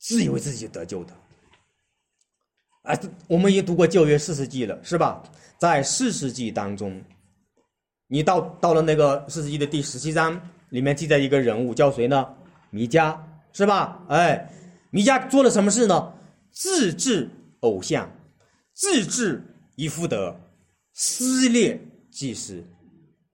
[0.00, 1.12] 自以为自己得救的。
[2.82, 2.98] 啊，
[3.28, 5.22] 我们也读过旧约四世纪了，是吧？
[5.58, 7.00] 在四世纪当中，
[8.12, 12.28] 你到到了那个四十一的第十七章，里面记载一个人物叫谁呢？
[12.68, 13.16] 弥迦，
[13.54, 14.04] 是吧？
[14.06, 14.52] 哎，
[14.90, 16.12] 弥迦做了什么事呢？
[16.50, 17.26] 自制
[17.60, 18.06] 偶像，
[18.74, 19.42] 自制
[19.76, 20.38] 以弗德，
[20.92, 22.62] 撕裂祭司。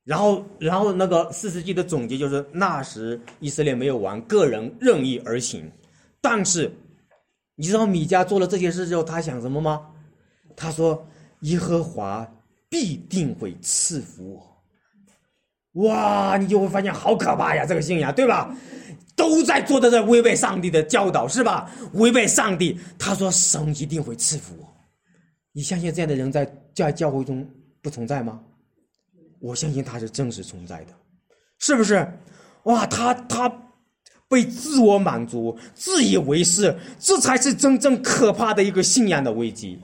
[0.04, 5.68] 然后，然后那个四世纪的总结就是：那时以色列没有王，个人任意而行。
[6.20, 6.70] 但是，
[7.56, 9.88] 你知道米迦做了这些事之后，他想什么吗？
[10.54, 11.04] 他说
[11.42, 12.24] ：“耶和华
[12.68, 14.46] 必定会赐福我。”
[15.78, 17.64] 哇，你就会发现好可怕呀！
[17.66, 18.54] 这个信仰，对吧？
[19.14, 21.70] 都在做的在违背上帝的教导，是吧？
[21.94, 24.66] 违背上帝，他说神一定会赐福我。
[25.52, 27.44] 你相信这样的人在在教会中
[27.82, 28.40] 不存在吗？
[29.40, 30.92] 我相信他是真实存在的，
[31.58, 32.06] 是不是？
[32.64, 33.52] 哇，他他
[34.28, 39.78] 被自我满足、自以为是，这才是真正可怕的一个信仰的危机。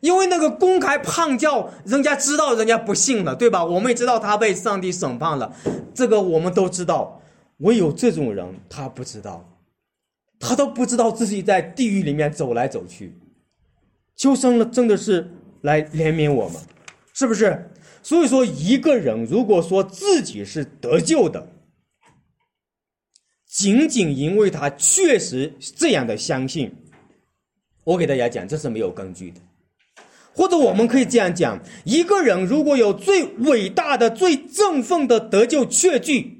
[0.00, 3.64] 因为那个公开胖教，人家知道，人家不信了，对吧？
[3.64, 5.54] 我们也知道他被上帝审判了，
[5.94, 7.20] 这个我们都知道。
[7.58, 9.58] 唯有这种人，他不知道，
[10.38, 13.18] 他都不知道自己在地狱里面走来走去。
[14.16, 16.58] 求生了，真的是来怜悯我们，
[17.12, 17.70] 是不是？
[18.02, 21.52] 所以说，一个人如果说自己是得救的，
[23.46, 26.74] 仅仅因为他确实这样的相信，
[27.84, 29.40] 我给大家讲，这是没有根据的。
[30.34, 36.38] 或者我们可以这样讲：一个人如果有最伟大的、最振奋的得救确据，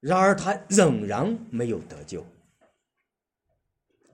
[0.00, 2.24] 然而他仍然没有得救，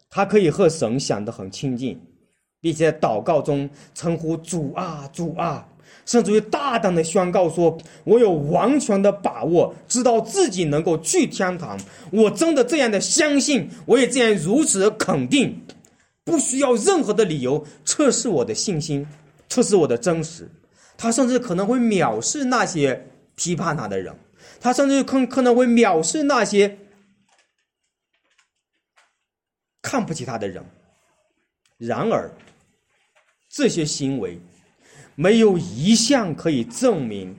[0.08, 2.00] 他可以和神想得很亲近，
[2.60, 5.66] 并且在祷告中称呼主啊，主啊。
[6.06, 11.78] 甚至于大胆的宣告说：“我有完全的把握，知道自己能够去天堂。
[12.10, 15.60] 我真的这样的相信，我也这样如此肯定，
[16.30, 19.04] 不需要任何的理由测试我的信心，
[19.48, 20.48] 测试我的真实。
[20.96, 24.16] 他甚至可能会藐视那些批判他的人，
[24.60, 26.78] 他甚至可可能会藐视那些
[29.82, 30.64] 看不起他的人。
[31.78, 32.30] 然而，
[33.48, 34.38] 这些行为。”
[35.16, 37.36] 没有一项可以证明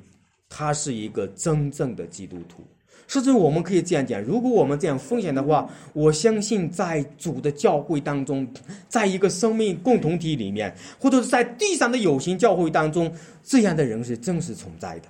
[0.47, 2.63] 他是一个真正的基督徒，
[3.12, 8.47] 甚至我们可以这样讲：如果我们这样分享的话，我相信在主的教会当中，
[8.88, 15.10] 在一个生命共同体里面，或者是在地上的有形教会当中，这样的人是真实存在的。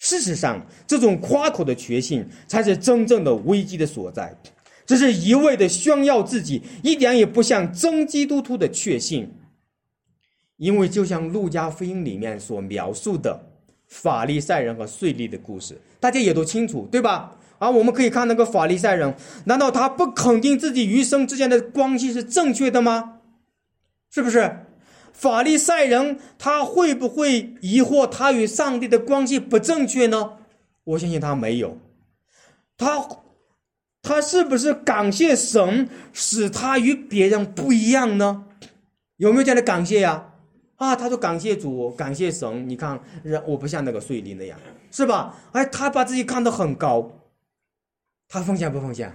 [0.00, 4.36] 事实上，这种夸口的确信才是真正的危机的所在。
[4.84, 9.30] 这是一味的炫耀自己，一点也不像真基督徒的确信。
[10.56, 13.40] 因为就像《路加福音》里面所描述的
[13.92, 17.36] 法利赛人和税吏的故事，大家也都清楚，对吧？
[17.58, 23.18] 啊，我们可以看那个法利赛人，难道他不肯定自己与神之间的关系是正确的吗？
[24.10, 24.64] 是不是？
[25.12, 30.38] 法利赛人他会不会疑惑他与上帝的关系不正确呢？
[30.84, 31.76] 我相信他没有。
[32.78, 33.06] 他
[34.00, 38.46] 他是不是感谢神使他与别人不一样呢？
[39.18, 40.31] 有没有这样的感谢呀？
[40.82, 42.68] 啊他说感谢主，感谢神。
[42.68, 44.58] 你看，人我不像那个税吏那样，
[44.90, 45.38] 是吧？
[45.52, 47.10] 哎，他把自己看得很高，
[48.28, 49.14] 他奉献不奉献？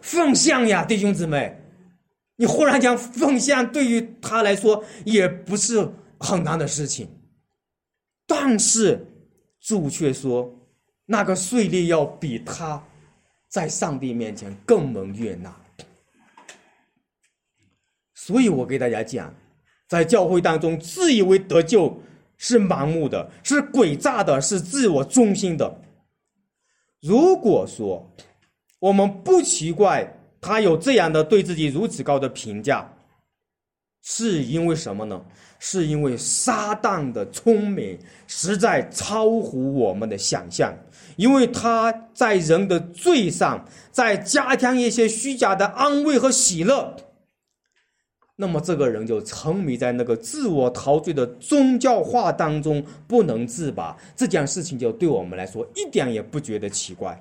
[0.00, 1.56] 奉献呀，弟兄姊妹，
[2.36, 7.08] 你忽然讲奉献，对于他来说也不是很难的事情。
[8.26, 9.06] 但是
[9.60, 10.52] 主却说，
[11.06, 12.82] 那个税吏要比他
[13.48, 15.54] 在上帝面前更蒙悦纳。
[18.14, 19.32] 所以我给大家讲。
[19.88, 21.98] 在教会当中，自以为得救
[22.36, 25.80] 是盲目的，是诡诈的，是自我中心的。
[27.00, 28.08] 如果说
[28.78, 32.92] 我们不奇怪他有这样的对自己如此高的评价，
[34.02, 35.24] 是因为什么呢？
[35.58, 37.98] 是因为撒旦的聪明
[38.28, 40.72] 实在超乎我们的想象，
[41.16, 46.94] 因为他在人的罪上再加添一些虚假的安慰和喜乐。
[48.40, 57.20] 那么这个人就沉迷在那个自我陶醉的宗教化当中不能自拔，这件事情就对我们来说一点也不觉得奇怪。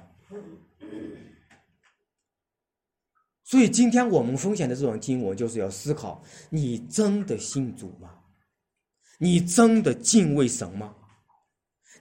[3.43, 8.11] 所以今天我们分享的这种经文，就是要思考：你真的信主吗？
[9.17, 10.93] 你真的敬畏神吗？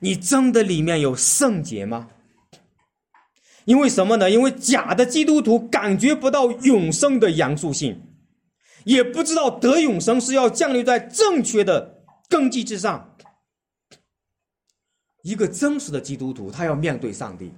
[0.01, 2.11] 你真的里面有圣洁吗？
[3.65, 4.31] 因为什么呢？
[4.31, 8.03] 因为假的基督徒感觉不到永生的严肃性。
[8.87, 13.17] 也不知道得永生是要降临在正确的根基之上。
[15.25, 17.53] 一个真实的基督徒，他要面对上帝，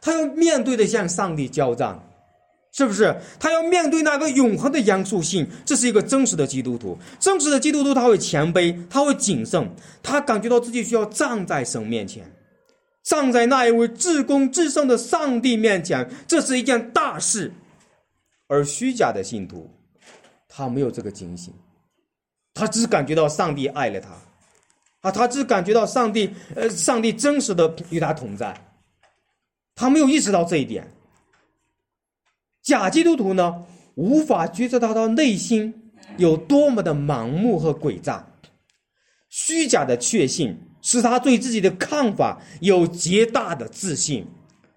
[0.00, 1.96] 他要面对的向上帝交战，
[2.72, 3.14] 是不是？
[3.38, 6.98] 他要面对那个永恒的严肃性，这是一个真实的基督徒。
[7.20, 9.70] 真实的基督徒，他会谦卑，他会谨慎，
[10.02, 12.28] 他感觉到自己需要站在神面前，
[13.04, 17.52] 站在那一位至公至圣的上帝面前，这是一件大事。
[18.48, 19.70] 而虚假的信徒，
[20.54, 21.54] 他没有这个警醒，
[22.52, 24.10] 他只感觉到上帝爱了他。
[25.00, 28.54] 啊，他只感觉到上帝，呃，上帝真实的与他同在，
[29.74, 30.86] 他没有意识到这一点。
[32.62, 33.64] 假基督徒呢，
[33.96, 38.24] 无法觉察到他内心有多么的盲目和诡诈，
[39.28, 44.24] 虚假的确信使他对自己的看法有极大的自信，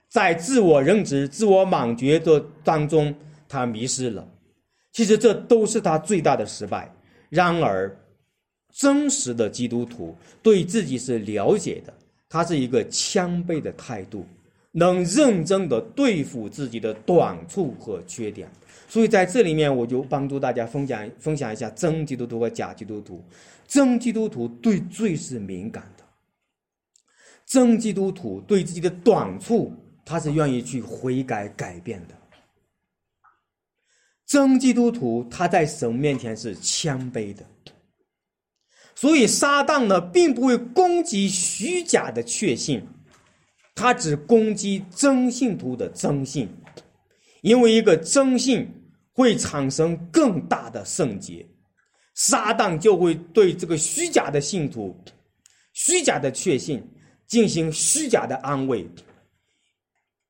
[0.10, 3.14] 在自我认知、自我莽觉的当中，
[3.48, 4.28] 他迷失了。
[4.96, 6.90] 其实这都是他最大的失败。
[7.30, 7.94] 然而。
[8.78, 11.94] 真实的基督徒对自己是了解的，
[12.28, 14.26] 他是一个谦卑的态度，
[14.74, 18.52] 能认真的对付自己的短处和缺点。
[18.90, 23.24] 所以在这里面，我就帮助大家分享分享一下真基督徒和假基督徒。
[23.66, 26.04] 真基督徒对罪是敏感的，
[27.46, 29.72] 真基督徒对自己的短处，
[30.04, 32.16] 他是愿意去悔改改变的。
[34.36, 37.46] 真基督徒他在神面前是谦卑的。
[38.94, 42.86] 所以，撒旦呢，并不会攻击虚假的确信，
[43.76, 46.50] 他只攻击真信徒的真信，
[47.44, 48.68] 因为一个真信
[49.14, 51.46] 会产生更大的圣洁，
[52.14, 54.94] 撒旦就会对这个虚假的信徒、
[55.72, 56.86] 虚假的确信
[57.26, 58.86] 进行虚假的安慰，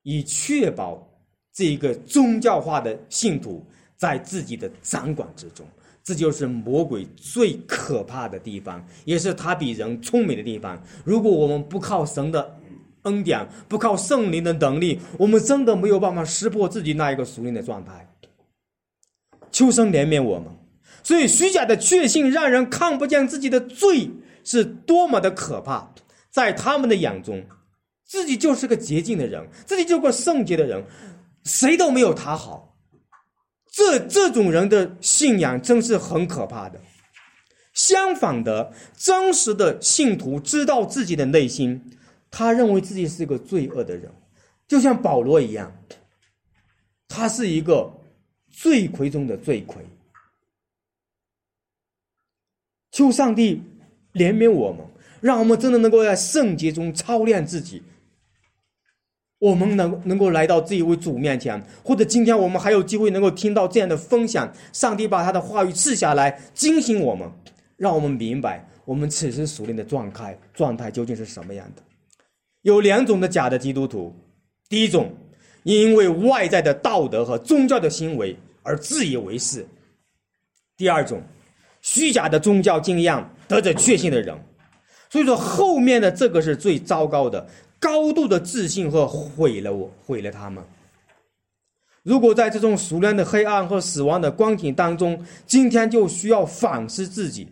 [0.04, 1.04] 以确保
[1.52, 5.66] 这个宗教化的信徒在自己的掌管之中。
[6.02, 10.80] 这就是魔鬼最可怕的地方，也是他比人聪明的地方。
[11.04, 12.56] 如果我们不靠神的
[13.02, 18.08] 恩典，不靠圣灵的能力，我们真的没有办法识破自己那一个属灵的状态。
[19.50, 20.48] 求神怜悯我们。
[21.02, 24.08] 所以虚假的确信让人看不见自己的罪
[24.44, 25.92] 是多么的可怕，
[26.30, 27.44] 在他们的眼中，
[28.04, 30.84] 自己就是个洁净的人，自己就是个圣洁的人，
[31.42, 32.75] 谁都没有他好。
[33.76, 36.80] 这这种人的信仰真是很可怕的。
[37.74, 41.92] 相反的，真实的信徒知道自己的内心，
[42.30, 44.10] 他认为自己是一个罪恶的人，
[44.66, 45.70] 就像保罗一样，
[47.06, 47.92] 他是一个
[48.50, 49.84] 罪魁中的罪魁。
[52.92, 53.62] 求上帝
[54.14, 54.86] 怜悯我们，
[55.20, 57.82] 让我们真的能够在圣洁中操练自己。
[59.38, 67.30] 我们能能够来到这一位主面前，或者今天我们还有机会能够听到这样的分享，上帝把他的话语赐下来，惊醒我们，
[67.76, 71.82] 让我们明白我们此时属灵的状态状态究竟是什么样的。
[72.62, 74.14] 有两种的假的基督徒，
[74.70, 75.14] 第一种
[75.64, 79.60] 因为外在的道德和宗教的行为而自以为是；
[80.78, 81.22] 第二种
[81.82, 84.34] 虚假的宗教经验得着确信的人。
[85.10, 87.46] 所以说后面的这个是最糟糕的。
[87.78, 90.64] 高度的自信和毁了我，毁了他们。
[92.02, 97.48] 如果在这种熟练的黑暗和死亡的光景当中，今天就需要反思自己，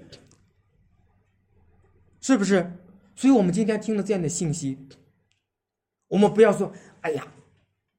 [2.20, 2.72] 是不是？
[3.16, 4.78] 所以我们今天听了这样的信息，
[6.08, 6.72] 我们不要说
[7.02, 7.26] ：“哎呀，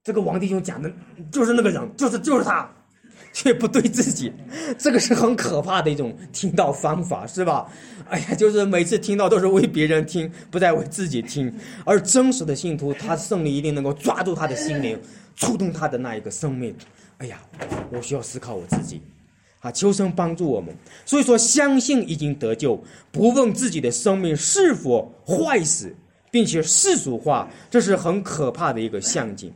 [0.03, 0.91] 这个王弟兄讲的
[1.32, 2.69] 就是那个人，就是就是他。”
[3.36, 4.31] 却不对自己，
[4.79, 7.69] 这个是很可怕的一种听到方法，是吧？
[8.09, 11.53] 哎呀，就是每次听到都是为别人听，不再为自己听。
[11.83, 14.97] 而真实的信徒，他胜利一定能够抓住他的心灵，
[15.36, 16.73] 触动他的那一个生命。
[17.17, 17.41] 哎呀，
[17.91, 19.01] 我需要思考我自己，
[19.59, 20.73] 啊，求神帮助我们。
[21.05, 22.81] 所以说，相信已经得救，
[23.11, 25.93] 不问自己的生命是否坏死，
[26.31, 29.51] 并且世俗化，这是很可怕的一个陷阱。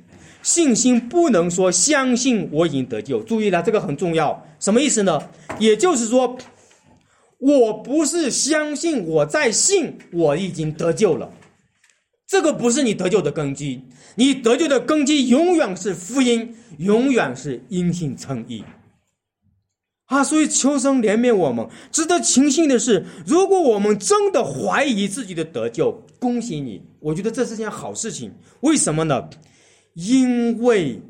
[0.49, 4.43] 信心不能说相信我已经得救，注意了，这个很重要。
[4.59, 5.21] 什么意思呢？
[5.59, 6.35] 也就是说，
[7.37, 11.31] 我不是相信我在信我已经得救了，
[12.25, 13.83] 这个不是你得救的根基。
[14.15, 18.63] 你得救的根基永远是福音，永远是因信称义。
[20.05, 21.69] 啊，所以求神怜悯我们。
[21.91, 28.33] 值得庆幸的是，如果我们真的怀疑自己的得救，恭喜你，我觉得这是件好事情。
[28.61, 29.29] 为什么呢？
[29.99, 31.01] 因为，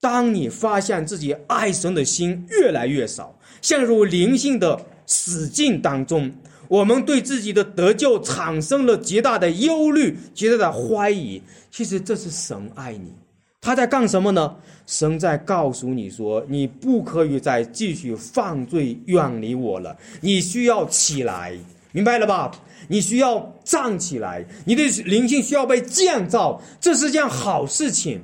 [0.00, 6.32] 当你发现自己爱神的心越来越少，陷入灵性的死境当中，
[6.66, 11.42] 我们对自己的得救产生了极大的忧虑、极大的怀疑。
[11.70, 13.12] 其实这是神爱你，
[13.60, 14.56] 他在干什么呢？
[14.86, 19.94] 神在告诉你说，你不可以再继续犯罪，远离我了。
[20.22, 21.54] 你需要起来，
[21.92, 22.50] 明白了吧？
[22.88, 28.22] 你需要站起来，你的灵性需要被建造，这是件好事情。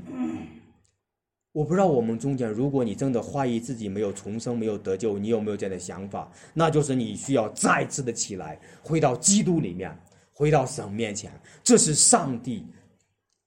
[1.52, 6.30] 我不知道我们中间，如果你真的怀疑自己没有重生、没有得救，你有没有这样的想法？
[6.54, 9.96] 那就是你需要再次的起来，回到基督里面，
[10.32, 11.32] 回到神面前。
[11.64, 12.64] 这是上帝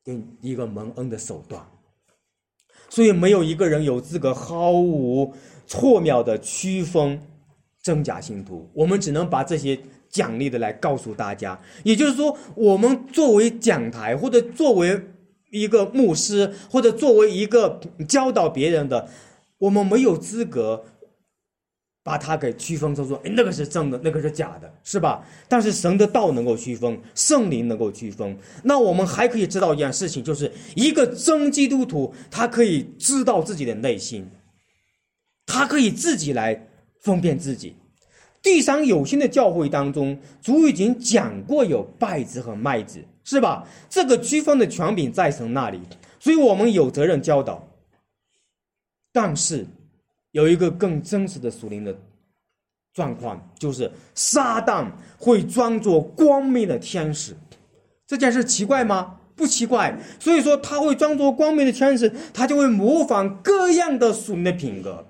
[0.04, 1.66] 给一个蒙恩的手段。
[2.90, 5.34] 所以，没有一个人有资格毫无
[5.66, 7.22] 错谬的区分
[7.82, 8.70] 真假信徒。
[8.74, 9.80] 我们只能把这些
[10.12, 11.60] 奖励的来告诉大家。
[11.84, 15.02] 也就是说，我们作为讲台，或者作为
[15.50, 19.10] 一个牧师，或者作为一个教导别人的，
[19.58, 20.86] 我们没有资格。
[22.04, 25.24] 把它给区分，就说，哎，那个是真的，那个是假的，是吧？
[25.48, 28.36] 但是神的道能够区分，圣灵能够区分。
[28.64, 34.28] 那我们还可以知道一件事情，就是一个真基督徒，他可以知道自己的内心，
[35.46, 36.68] 他可以自己来
[37.02, 37.76] 分辨自己。
[38.42, 43.68] 地上有心的教会当中，主已经讲过有败子和麦子，是吧？
[43.90, 45.80] 这个区分的权柄在神那里，
[46.20, 47.68] 所以我们有责任教导。
[49.12, 49.66] 但是。
[50.34, 51.94] 有一个更真实的属灵的
[52.94, 57.36] 状况，就是撒旦会装作光明的天使，
[58.08, 59.18] 这件事奇怪吗？
[59.36, 59.94] 不奇怪。
[60.22, 65.06] 所以说他会装作光明的天使，他就会模仿各样的属灵的品格。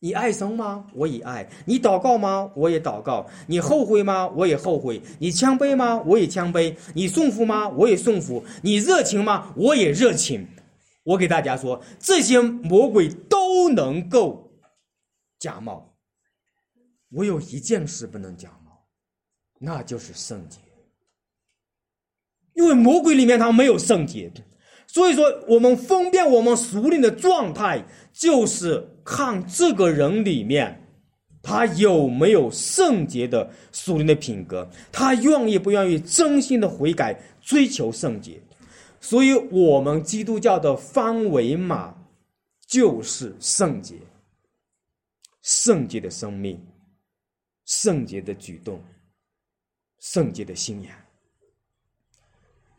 [0.00, 0.86] 你爱神吗？
[0.94, 1.78] 我也爱你。
[1.78, 2.50] 祷告吗？
[2.56, 3.26] 我也祷告。
[3.46, 4.26] 你后悔吗？
[4.28, 5.00] 我也后悔。
[5.18, 6.02] 你谦卑吗？
[6.06, 6.74] 我也谦卑。
[6.94, 7.68] 你顺服吗？
[7.68, 8.42] 我也顺服。
[8.62, 9.52] 你热情吗？
[9.56, 10.48] 我也热情。
[11.02, 14.50] 我给大家说，这些魔鬼都能够
[15.38, 15.94] 假冒，
[17.10, 18.86] 我有一件事不能假冒，
[19.58, 20.58] 那就是圣洁。
[22.52, 24.42] 因为魔鬼里面他没有圣洁的，
[24.92, 27.80] 所以说我们分辨我们属灵的状态，
[28.12, 30.84] 就是看这个人里面
[31.42, 38.40] 他有没有圣洁的属灵的品格，他愿意不愿意真心的悔改，追求圣洁。
[39.00, 41.94] 所以，我们基督教的方维码
[42.66, 43.94] 就是圣洁、
[45.42, 46.60] 圣洁的生命、
[47.64, 48.82] 圣洁的举动、
[50.00, 50.92] 圣洁的信仰。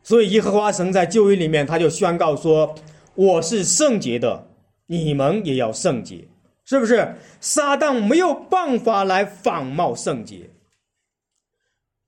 [0.02, 2.74] 所以，耶和华神在旧约里面，他就宣告说
[3.14, 4.48] ：“我是圣洁的，
[4.86, 6.28] 你们也要圣洁。”
[6.64, 7.16] 是不是？
[7.40, 10.50] 撒旦没有办法来仿冒圣洁，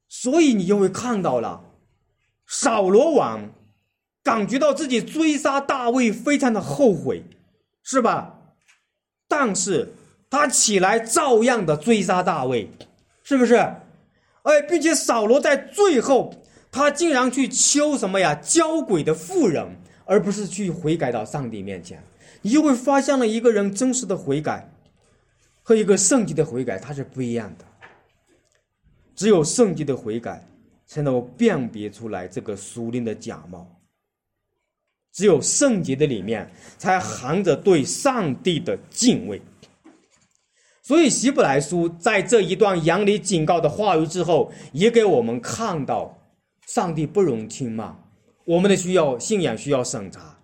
[0.08, 1.62] 所以你就会看到了
[2.46, 3.50] 扫罗王。
[4.22, 7.22] 感觉到自己追杀大卫非常的后悔，
[7.82, 8.38] 是吧？
[9.28, 9.92] 但是
[10.30, 12.70] 他起来照样的追杀大卫，
[13.22, 13.56] 是不是？
[14.44, 16.32] 哎，并且扫罗在最后，
[16.74, 18.34] 他竟然去求什么呀？
[18.34, 19.64] 交鬼的妇人，
[20.04, 22.02] 而不是去悔改到上帝面前。
[22.42, 24.68] 你就会发现了一个人真实的悔改
[25.62, 27.64] 和一个圣洁的悔改，它是不一样的。
[29.14, 30.44] 只有圣洁的悔改，
[30.84, 33.70] 才能辨别出来这个属灵的假冒。
[35.12, 39.40] 只有圣洁的里面，才含着对上帝的敬畏。
[40.82, 46.13] 所以，希伯来书在这一段严厉警告的话语之后，也给我们看到，
[46.66, 47.94] 上帝不容轻慢，
[48.44, 50.38] 我们的需要信仰需要审查。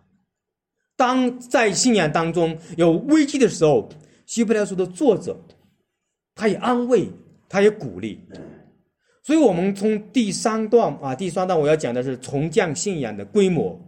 [0.97, 3.89] 当在信仰当中有危机的时候，
[4.27, 5.37] 希伯来书的作者，
[6.35, 7.09] 他也安慰，
[7.49, 8.21] 他也鼓励。
[9.23, 13.81] 所以我们从第三段啊，第三段我要讲的是重建信仰的规模。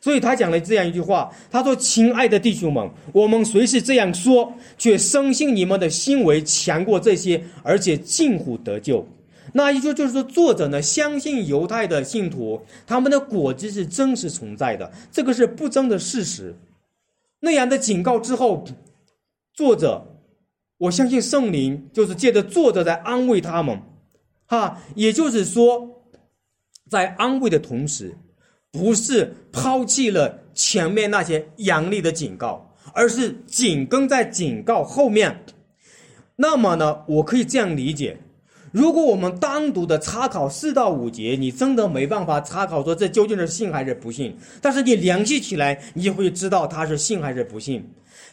[0.00, 9.06] 所以他讲了这样一句话，他说：“亲爱的弟兄们，我们虽是这样说，却深信你们的行为强过这些，而且近乎得救。”
[9.52, 16.54] 那也就就是说，作者呢相信犹太的信徒他们的果子是真实存在的，这个是不争的事实。
[17.40, 18.64] 那样的警告之后，
[19.54, 20.06] 作者，
[20.78, 23.80] 我相信圣灵就是借着作者在安慰他们，
[24.46, 26.04] 哈，也就是说，
[26.88, 28.16] 在安慰的同时。
[28.72, 35.44] 不是抛弃了前面那些严厉的警告，而是紧跟在警告后面。
[36.36, 38.20] 那么呢，我可以这样理解：
[38.72, 44.36] 如果我们单独的查考四到五节，你真的没办法查考说这究竟是信还是不信。
[44.60, 47.84] 但是你联系起来，你就会知道他是信还是不信。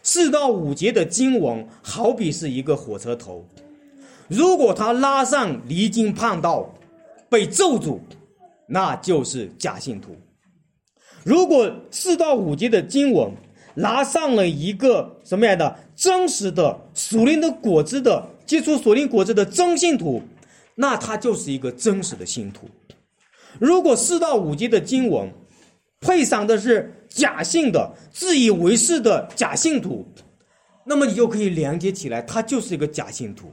[0.03, 3.45] 四到五节的经文好比是一个火车头，
[4.27, 6.71] 如果他拉上离经叛道，
[7.29, 7.99] 被咒诅，
[8.67, 10.15] 那就是假信徒。
[11.23, 13.29] 如果四到五节的经文
[13.73, 20.23] 拿上了一个什么样的真实的属灵的果子的接触锁定果子的真信徒，
[20.73, 22.67] 那他就是一个真实的信徒。
[23.59, 25.31] 如果四到五级的经文
[25.99, 30.05] 配上的是假性的、自以为是的假信徒，
[30.85, 33.51] 那么你就可以连接起来，他就是一个假信徒。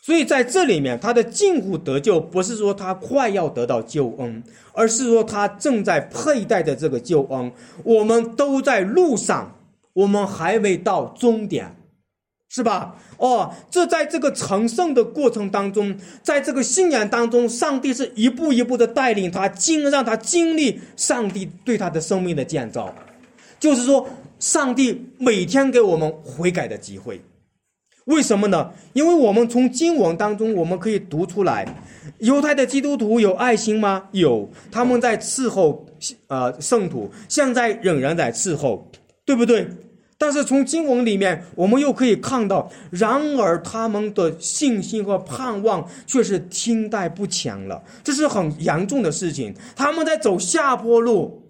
[0.00, 4.42] 所以在这里面，他的近乎得救，不是说他快要得到救恩，
[4.72, 7.52] 而是说他正在佩戴的这个救恩。
[7.84, 9.54] 我们都在路上，
[9.92, 11.76] 我们还未到终点，
[12.48, 12.96] 是吧？
[13.18, 22.94] 哦，这在这个成圣的过程当中，在这个信仰当中，上帝是一步一步的带领他，经让他经历上帝对他的生命的建造，
[23.60, 27.20] 就是说，上帝每天给我们悔改的机会。
[28.06, 28.72] 为什么呢？
[28.94, 31.66] 因为我们从经文当中，我们可以读出来，
[32.20, 34.08] 犹太的基督徒有爱心吗？
[34.12, 35.84] 有，他们在伺候
[36.28, 38.90] 呃圣徒，现在仍然在伺候，
[39.26, 39.68] 对不对？
[40.18, 49.54] 但是从经文里面，我们又可以看到，然而他们的信心和盼望却是听代不强了，这是很严重的事情。
[49.76, 51.44] 他们在走下坡路。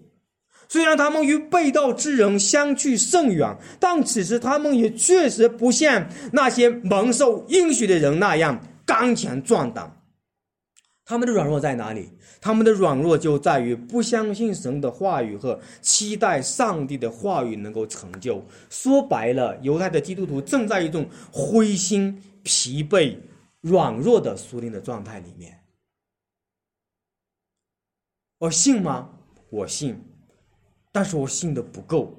[0.71, 9.98] 虽然他们与被盗之人相去甚远，但此时他们也确实不像那些蒙受应许的人那样刚强壮胆。
[11.09, 12.07] 他们的软弱在哪里？
[12.39, 18.45] 他们的软弱就在于不相信神的话语和期待上帝的话语能够成就。
[18.69, 23.17] 说白了，犹太的基督徒正在一种灰心、疲惫、
[23.61, 25.59] 软弱的属灵的状态里面。
[28.37, 29.09] 我信吗？
[29.49, 29.99] 我信。
[30.91, 32.15] 但是我信的不够，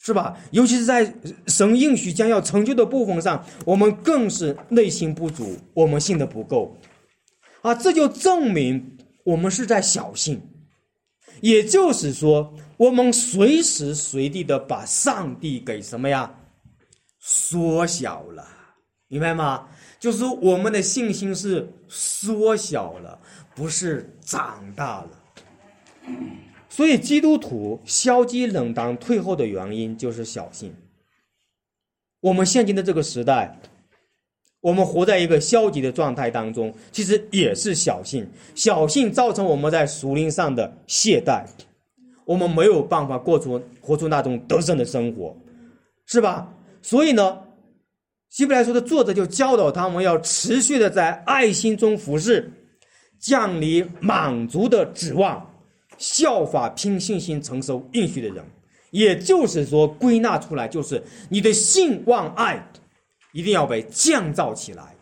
[0.00, 0.36] 是吧？
[0.50, 1.14] 尤其是在
[1.46, 6.76] 神应许将要成就的部分上，我们更是内心不足，我们信的不够，
[7.64, 10.38] 啊，这就证明我们是在小信，
[11.40, 16.30] 也就是说，我们随时随地的把上帝给什么呀？
[17.20, 18.46] 缩小了，
[19.08, 19.66] 明白吗？
[19.98, 23.18] 就是我们的信心是缩小了，
[23.54, 25.08] 不是长大了。
[26.68, 30.74] 所以，基督徒消极冷淡退后的原因就是小信。
[32.20, 33.58] 我们现今的这个时代，
[34.64, 38.26] 我们活在一个消极的状态当中，其实也是小信。
[38.54, 41.44] 小信造成我们在属灵上的懈怠，
[42.24, 45.36] 我们没有办法过出活出那种得胜的生活，
[46.06, 46.50] 是吧？
[46.80, 47.38] 所以呢，
[48.30, 52.50] 希伯来书的作者就教导他们要持续的在爱心中服侍，
[53.20, 55.46] 降临满足的指望。
[55.98, 58.42] 效法凭信心承受应许的人，
[58.92, 62.66] 也就是说，归纳出来就是你的信望爱
[63.34, 64.96] 一定要被降造起来。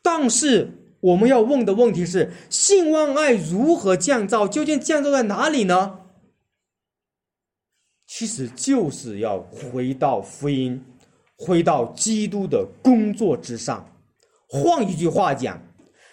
[0.00, 4.46] 但是我们要问的问题是：信望爱如何降造？
[4.46, 5.98] 究竟降造在哪里呢？
[8.06, 10.80] 其实就是要回到福音，
[11.36, 13.92] 回到基督的工作之上。
[14.46, 15.60] 换一句话讲，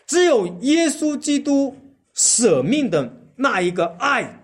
[0.08, 1.76] 只有耶稣基督
[2.14, 3.20] 舍命的。
[3.36, 4.44] 那一个爱，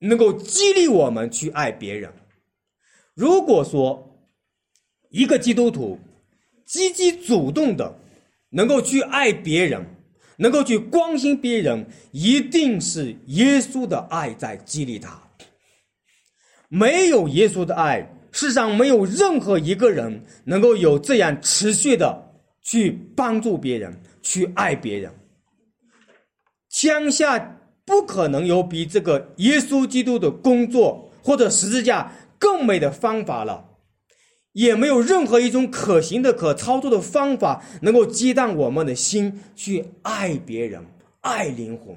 [0.00, 2.12] 能够激励我们去爱别人。
[3.14, 4.05] 如果说
[5.16, 5.98] 一个基督徒
[6.66, 7.98] 积极主动的
[8.50, 9.82] 能够去爱别人，
[10.36, 15.18] 能够去关心别人，一定是耶稣的爱在激励他。
[16.68, 22.22] 没有耶稣的爱，世上没有任何一个人能够有这样持续的
[22.62, 25.10] 去帮助别人，去爱别人。
[26.70, 27.54] 天下。
[27.86, 33.64] 不可能有比这个耶稣基督的工作或者十字架更美的方法了，
[34.56, 40.82] 也没有任何一种可行的、可操作的方法能够激荡我们的心去爱别人、
[41.20, 41.94] 爱灵魂，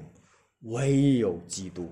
[0.64, 1.90] 唯有基督。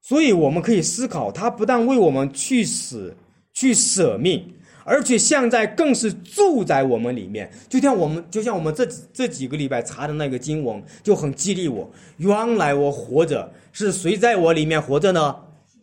[0.00, 3.16] 所以我们可以思考，他不但为我们去死、
[3.52, 4.54] 去舍命。
[4.84, 11.90] 而且现在更是住在我们里面，就像我们，就像我们这这几个礼拜查的那个经文，就很激励我。
[12.18, 15.34] 原来我活着是谁在我里面活着呢？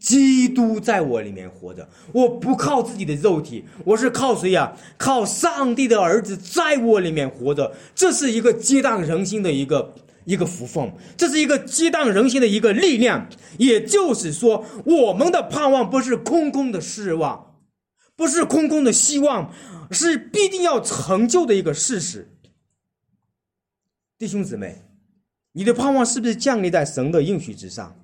[0.04, 1.88] 基督在我里面活着。
[2.12, 4.76] 我不靠自己的肉体，我是靠谁呀？
[4.98, 7.74] 靠上帝的儿子在我里面活着。
[7.96, 9.96] 这是一个激荡人心的一个
[10.26, 13.30] 一个福分，这是一个激荡人心的一个力量。
[13.58, 17.56] 也就是说，我们的盼望不是空空的失望。
[18.18, 19.54] 不是空空的希望，
[19.90, 22.30] 是必定要成就的一个事实。
[24.20, 24.84] 弟兄姊妹，
[25.54, 28.03] 你的盼望是不是降临在神的应许之上？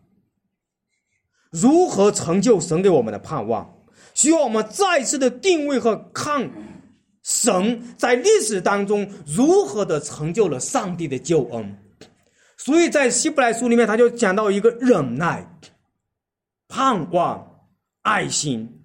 [1.51, 3.75] 如何成就神给我们的盼望？
[4.13, 6.49] 需要我们再次的定位和看
[7.23, 11.77] 神在历史当中如何的成就了上帝的救恩。
[12.57, 15.59] 所以在希伯来书里面，他就讲到一个忍耐、
[16.67, 17.69] 盼望、
[18.01, 18.78] 爱心。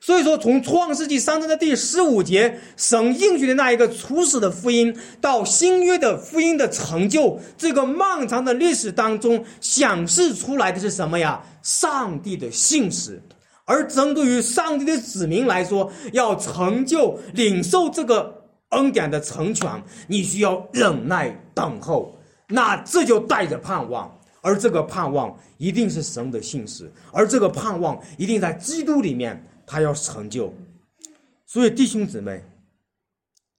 [0.00, 11.42] 所以说，从创世纪三章的第十五节，神应许的那一个初始的福音，到新约的福音的成就，这个漫长的历史当中，显示出来的是什么呀？
[11.62, 13.20] 上帝的信实。
[13.64, 19.70] 而针对于上帝的子民来说，要成就领受这个恩典的成全，
[20.06, 22.16] 你需要忍耐等候。
[22.48, 24.10] 那这就带着盼望。
[24.40, 30.52] 而这个盼望一定是神的信实，而这个盼望一定在基督里面，他要成就。
[31.46, 32.42] 所以弟兄姊妹，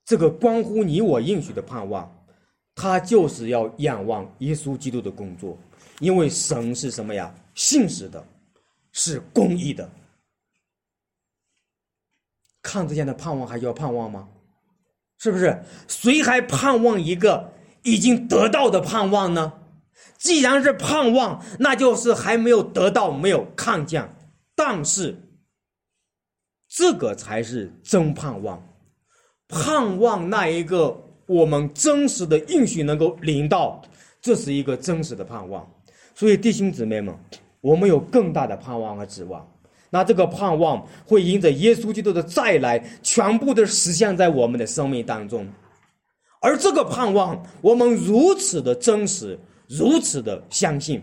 [0.04, 2.12] 这个关乎你我应许的盼望，
[2.74, 5.56] 他就是要仰望耶稣基督的工作，
[6.00, 7.34] 因为神是什么呀？
[7.54, 8.24] 信实的，
[8.92, 9.88] 是公义的。
[12.62, 14.28] 看这样的盼望，还要盼望吗？
[15.18, 15.62] 是不是？
[15.86, 17.52] 谁还盼望一个
[17.82, 19.52] 已经得到的盼望呢？
[20.16, 24.14] 既然是盼望，那就是还没有得到，没有看见。
[24.54, 25.16] 但是，
[26.70, 28.62] 这个才是真盼望，
[29.48, 30.96] 盼望那一个
[31.26, 33.82] 我们真实的应许能够临到，
[34.22, 35.68] 这是一个真实的盼望。
[36.14, 37.12] 所以，弟兄姊妹们，
[37.60, 39.44] 我们有更大的盼望和指望。
[39.90, 45.44] 那这个盼望会因着耶稣基督的再来，全部的实现在我们的生命当中。
[46.40, 49.36] 而这个盼望，我们如此的真实。
[49.68, 51.00] 如此的相信，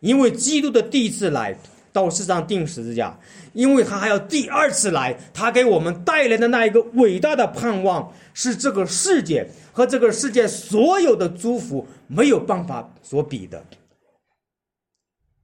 [0.00, 1.56] 因为基督的第一次来
[1.92, 3.18] 到世上钉十字架，
[3.52, 13.64] 因为他还要第二次来，他给我们带来的那一个伟大的盼望，是这个世界和这个世界所有的祝福没有办法所比的。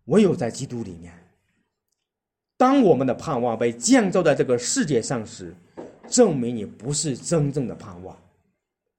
[0.06, 1.12] 唯有在基督里面，
[2.56, 5.54] 当我们的盼望被建造在这个世界上时，
[6.08, 8.16] 证明你不是真正的盼望，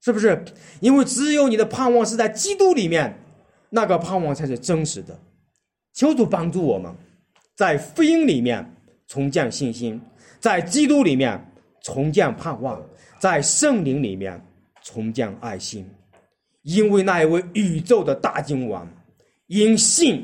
[0.02, 0.44] 是不是？
[0.82, 3.18] 因为只有你的盼望是在基督里面。
[3.70, 5.20] 那个盼望才是真实的，
[5.94, 6.90] 求主帮助我们，
[7.58, 8.64] 在福音里面
[9.08, 10.00] 重建信心，
[10.40, 11.44] 在基督里面
[11.82, 12.80] 重建盼望，
[13.20, 14.40] 在圣灵里面
[14.84, 15.90] 重建爱心，
[16.62, 18.88] 因为那一位宇宙的大君王
[19.48, 20.24] 因信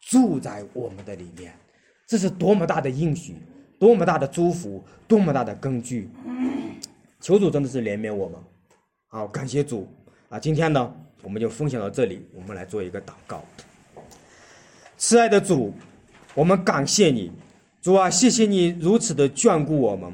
[0.00, 1.50] 住在我们的里面，
[2.06, 3.34] 这是多么大的应许，
[3.80, 6.10] 多么大的祝福，多么大的根据。
[7.22, 8.38] 求主真的是怜悯我们，
[9.06, 9.88] 好，感谢主
[10.28, 10.38] 啊！
[10.38, 10.94] 今天呢？
[11.22, 13.42] 我们就分享到这里，我们来做一个祷告。
[14.98, 15.72] 慈爱的主，
[16.34, 17.30] 我们感谢你，
[17.80, 20.12] 主啊，谢谢你如此的眷顾我们。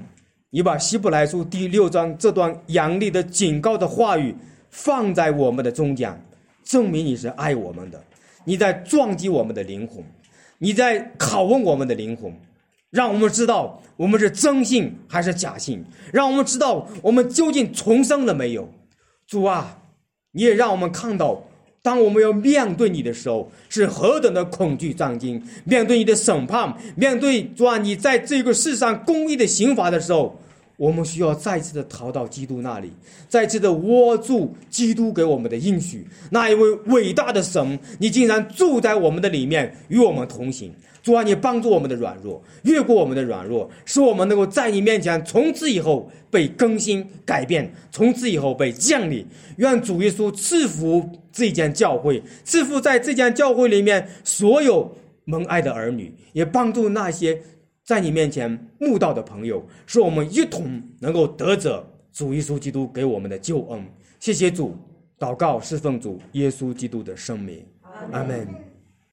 [0.50, 4.34] 你把希伯来书第六章这段严厉的警告的话语
[4.68, 6.20] 放在我们的中间，
[6.62, 8.02] 证明你是爱我们的。
[8.44, 10.04] 你在撞击我们的灵魂，
[10.58, 12.34] 你在拷问我们的灵魂，
[12.90, 18.68] 让我们知道我们是真信还是假信，让我们知道我们究竟重生了没有。
[19.26, 19.78] 主啊。
[20.32, 21.42] 你也让我们看到，
[21.82, 30.38] 当我们要面对你的时候，是何等的恐惧战惊；面对你的审判，面对主啊，你在这个世上公义的刑罚的时候，
[30.76, 32.90] 我们需要再次的逃到基督那里，
[33.28, 36.06] 再次的握住基督给我们的应许。
[36.30, 40.70] 那一位伟大的神，你竟然住在我们的里面，与我们同行。
[41.02, 49.26] 主啊，你帮助我们的软弱，越过我们的软弱，使我们能够在你面前从此以后被更新改变，从此以后被降临。
[49.56, 54.94] 愿主耶稣赐福这间教会，赐福在这间教会里面所有
[55.24, 57.40] 蒙爱的儿女，也帮助那些
[57.84, 63.84] 在你面前慕道的朋友，使我们一同能够得着主耶稣基督给我们的救恩。
[64.18, 64.76] 谢谢主，
[65.18, 67.64] 祷告侍奉主耶稣基督的圣名，
[68.12, 68.69] 阿门。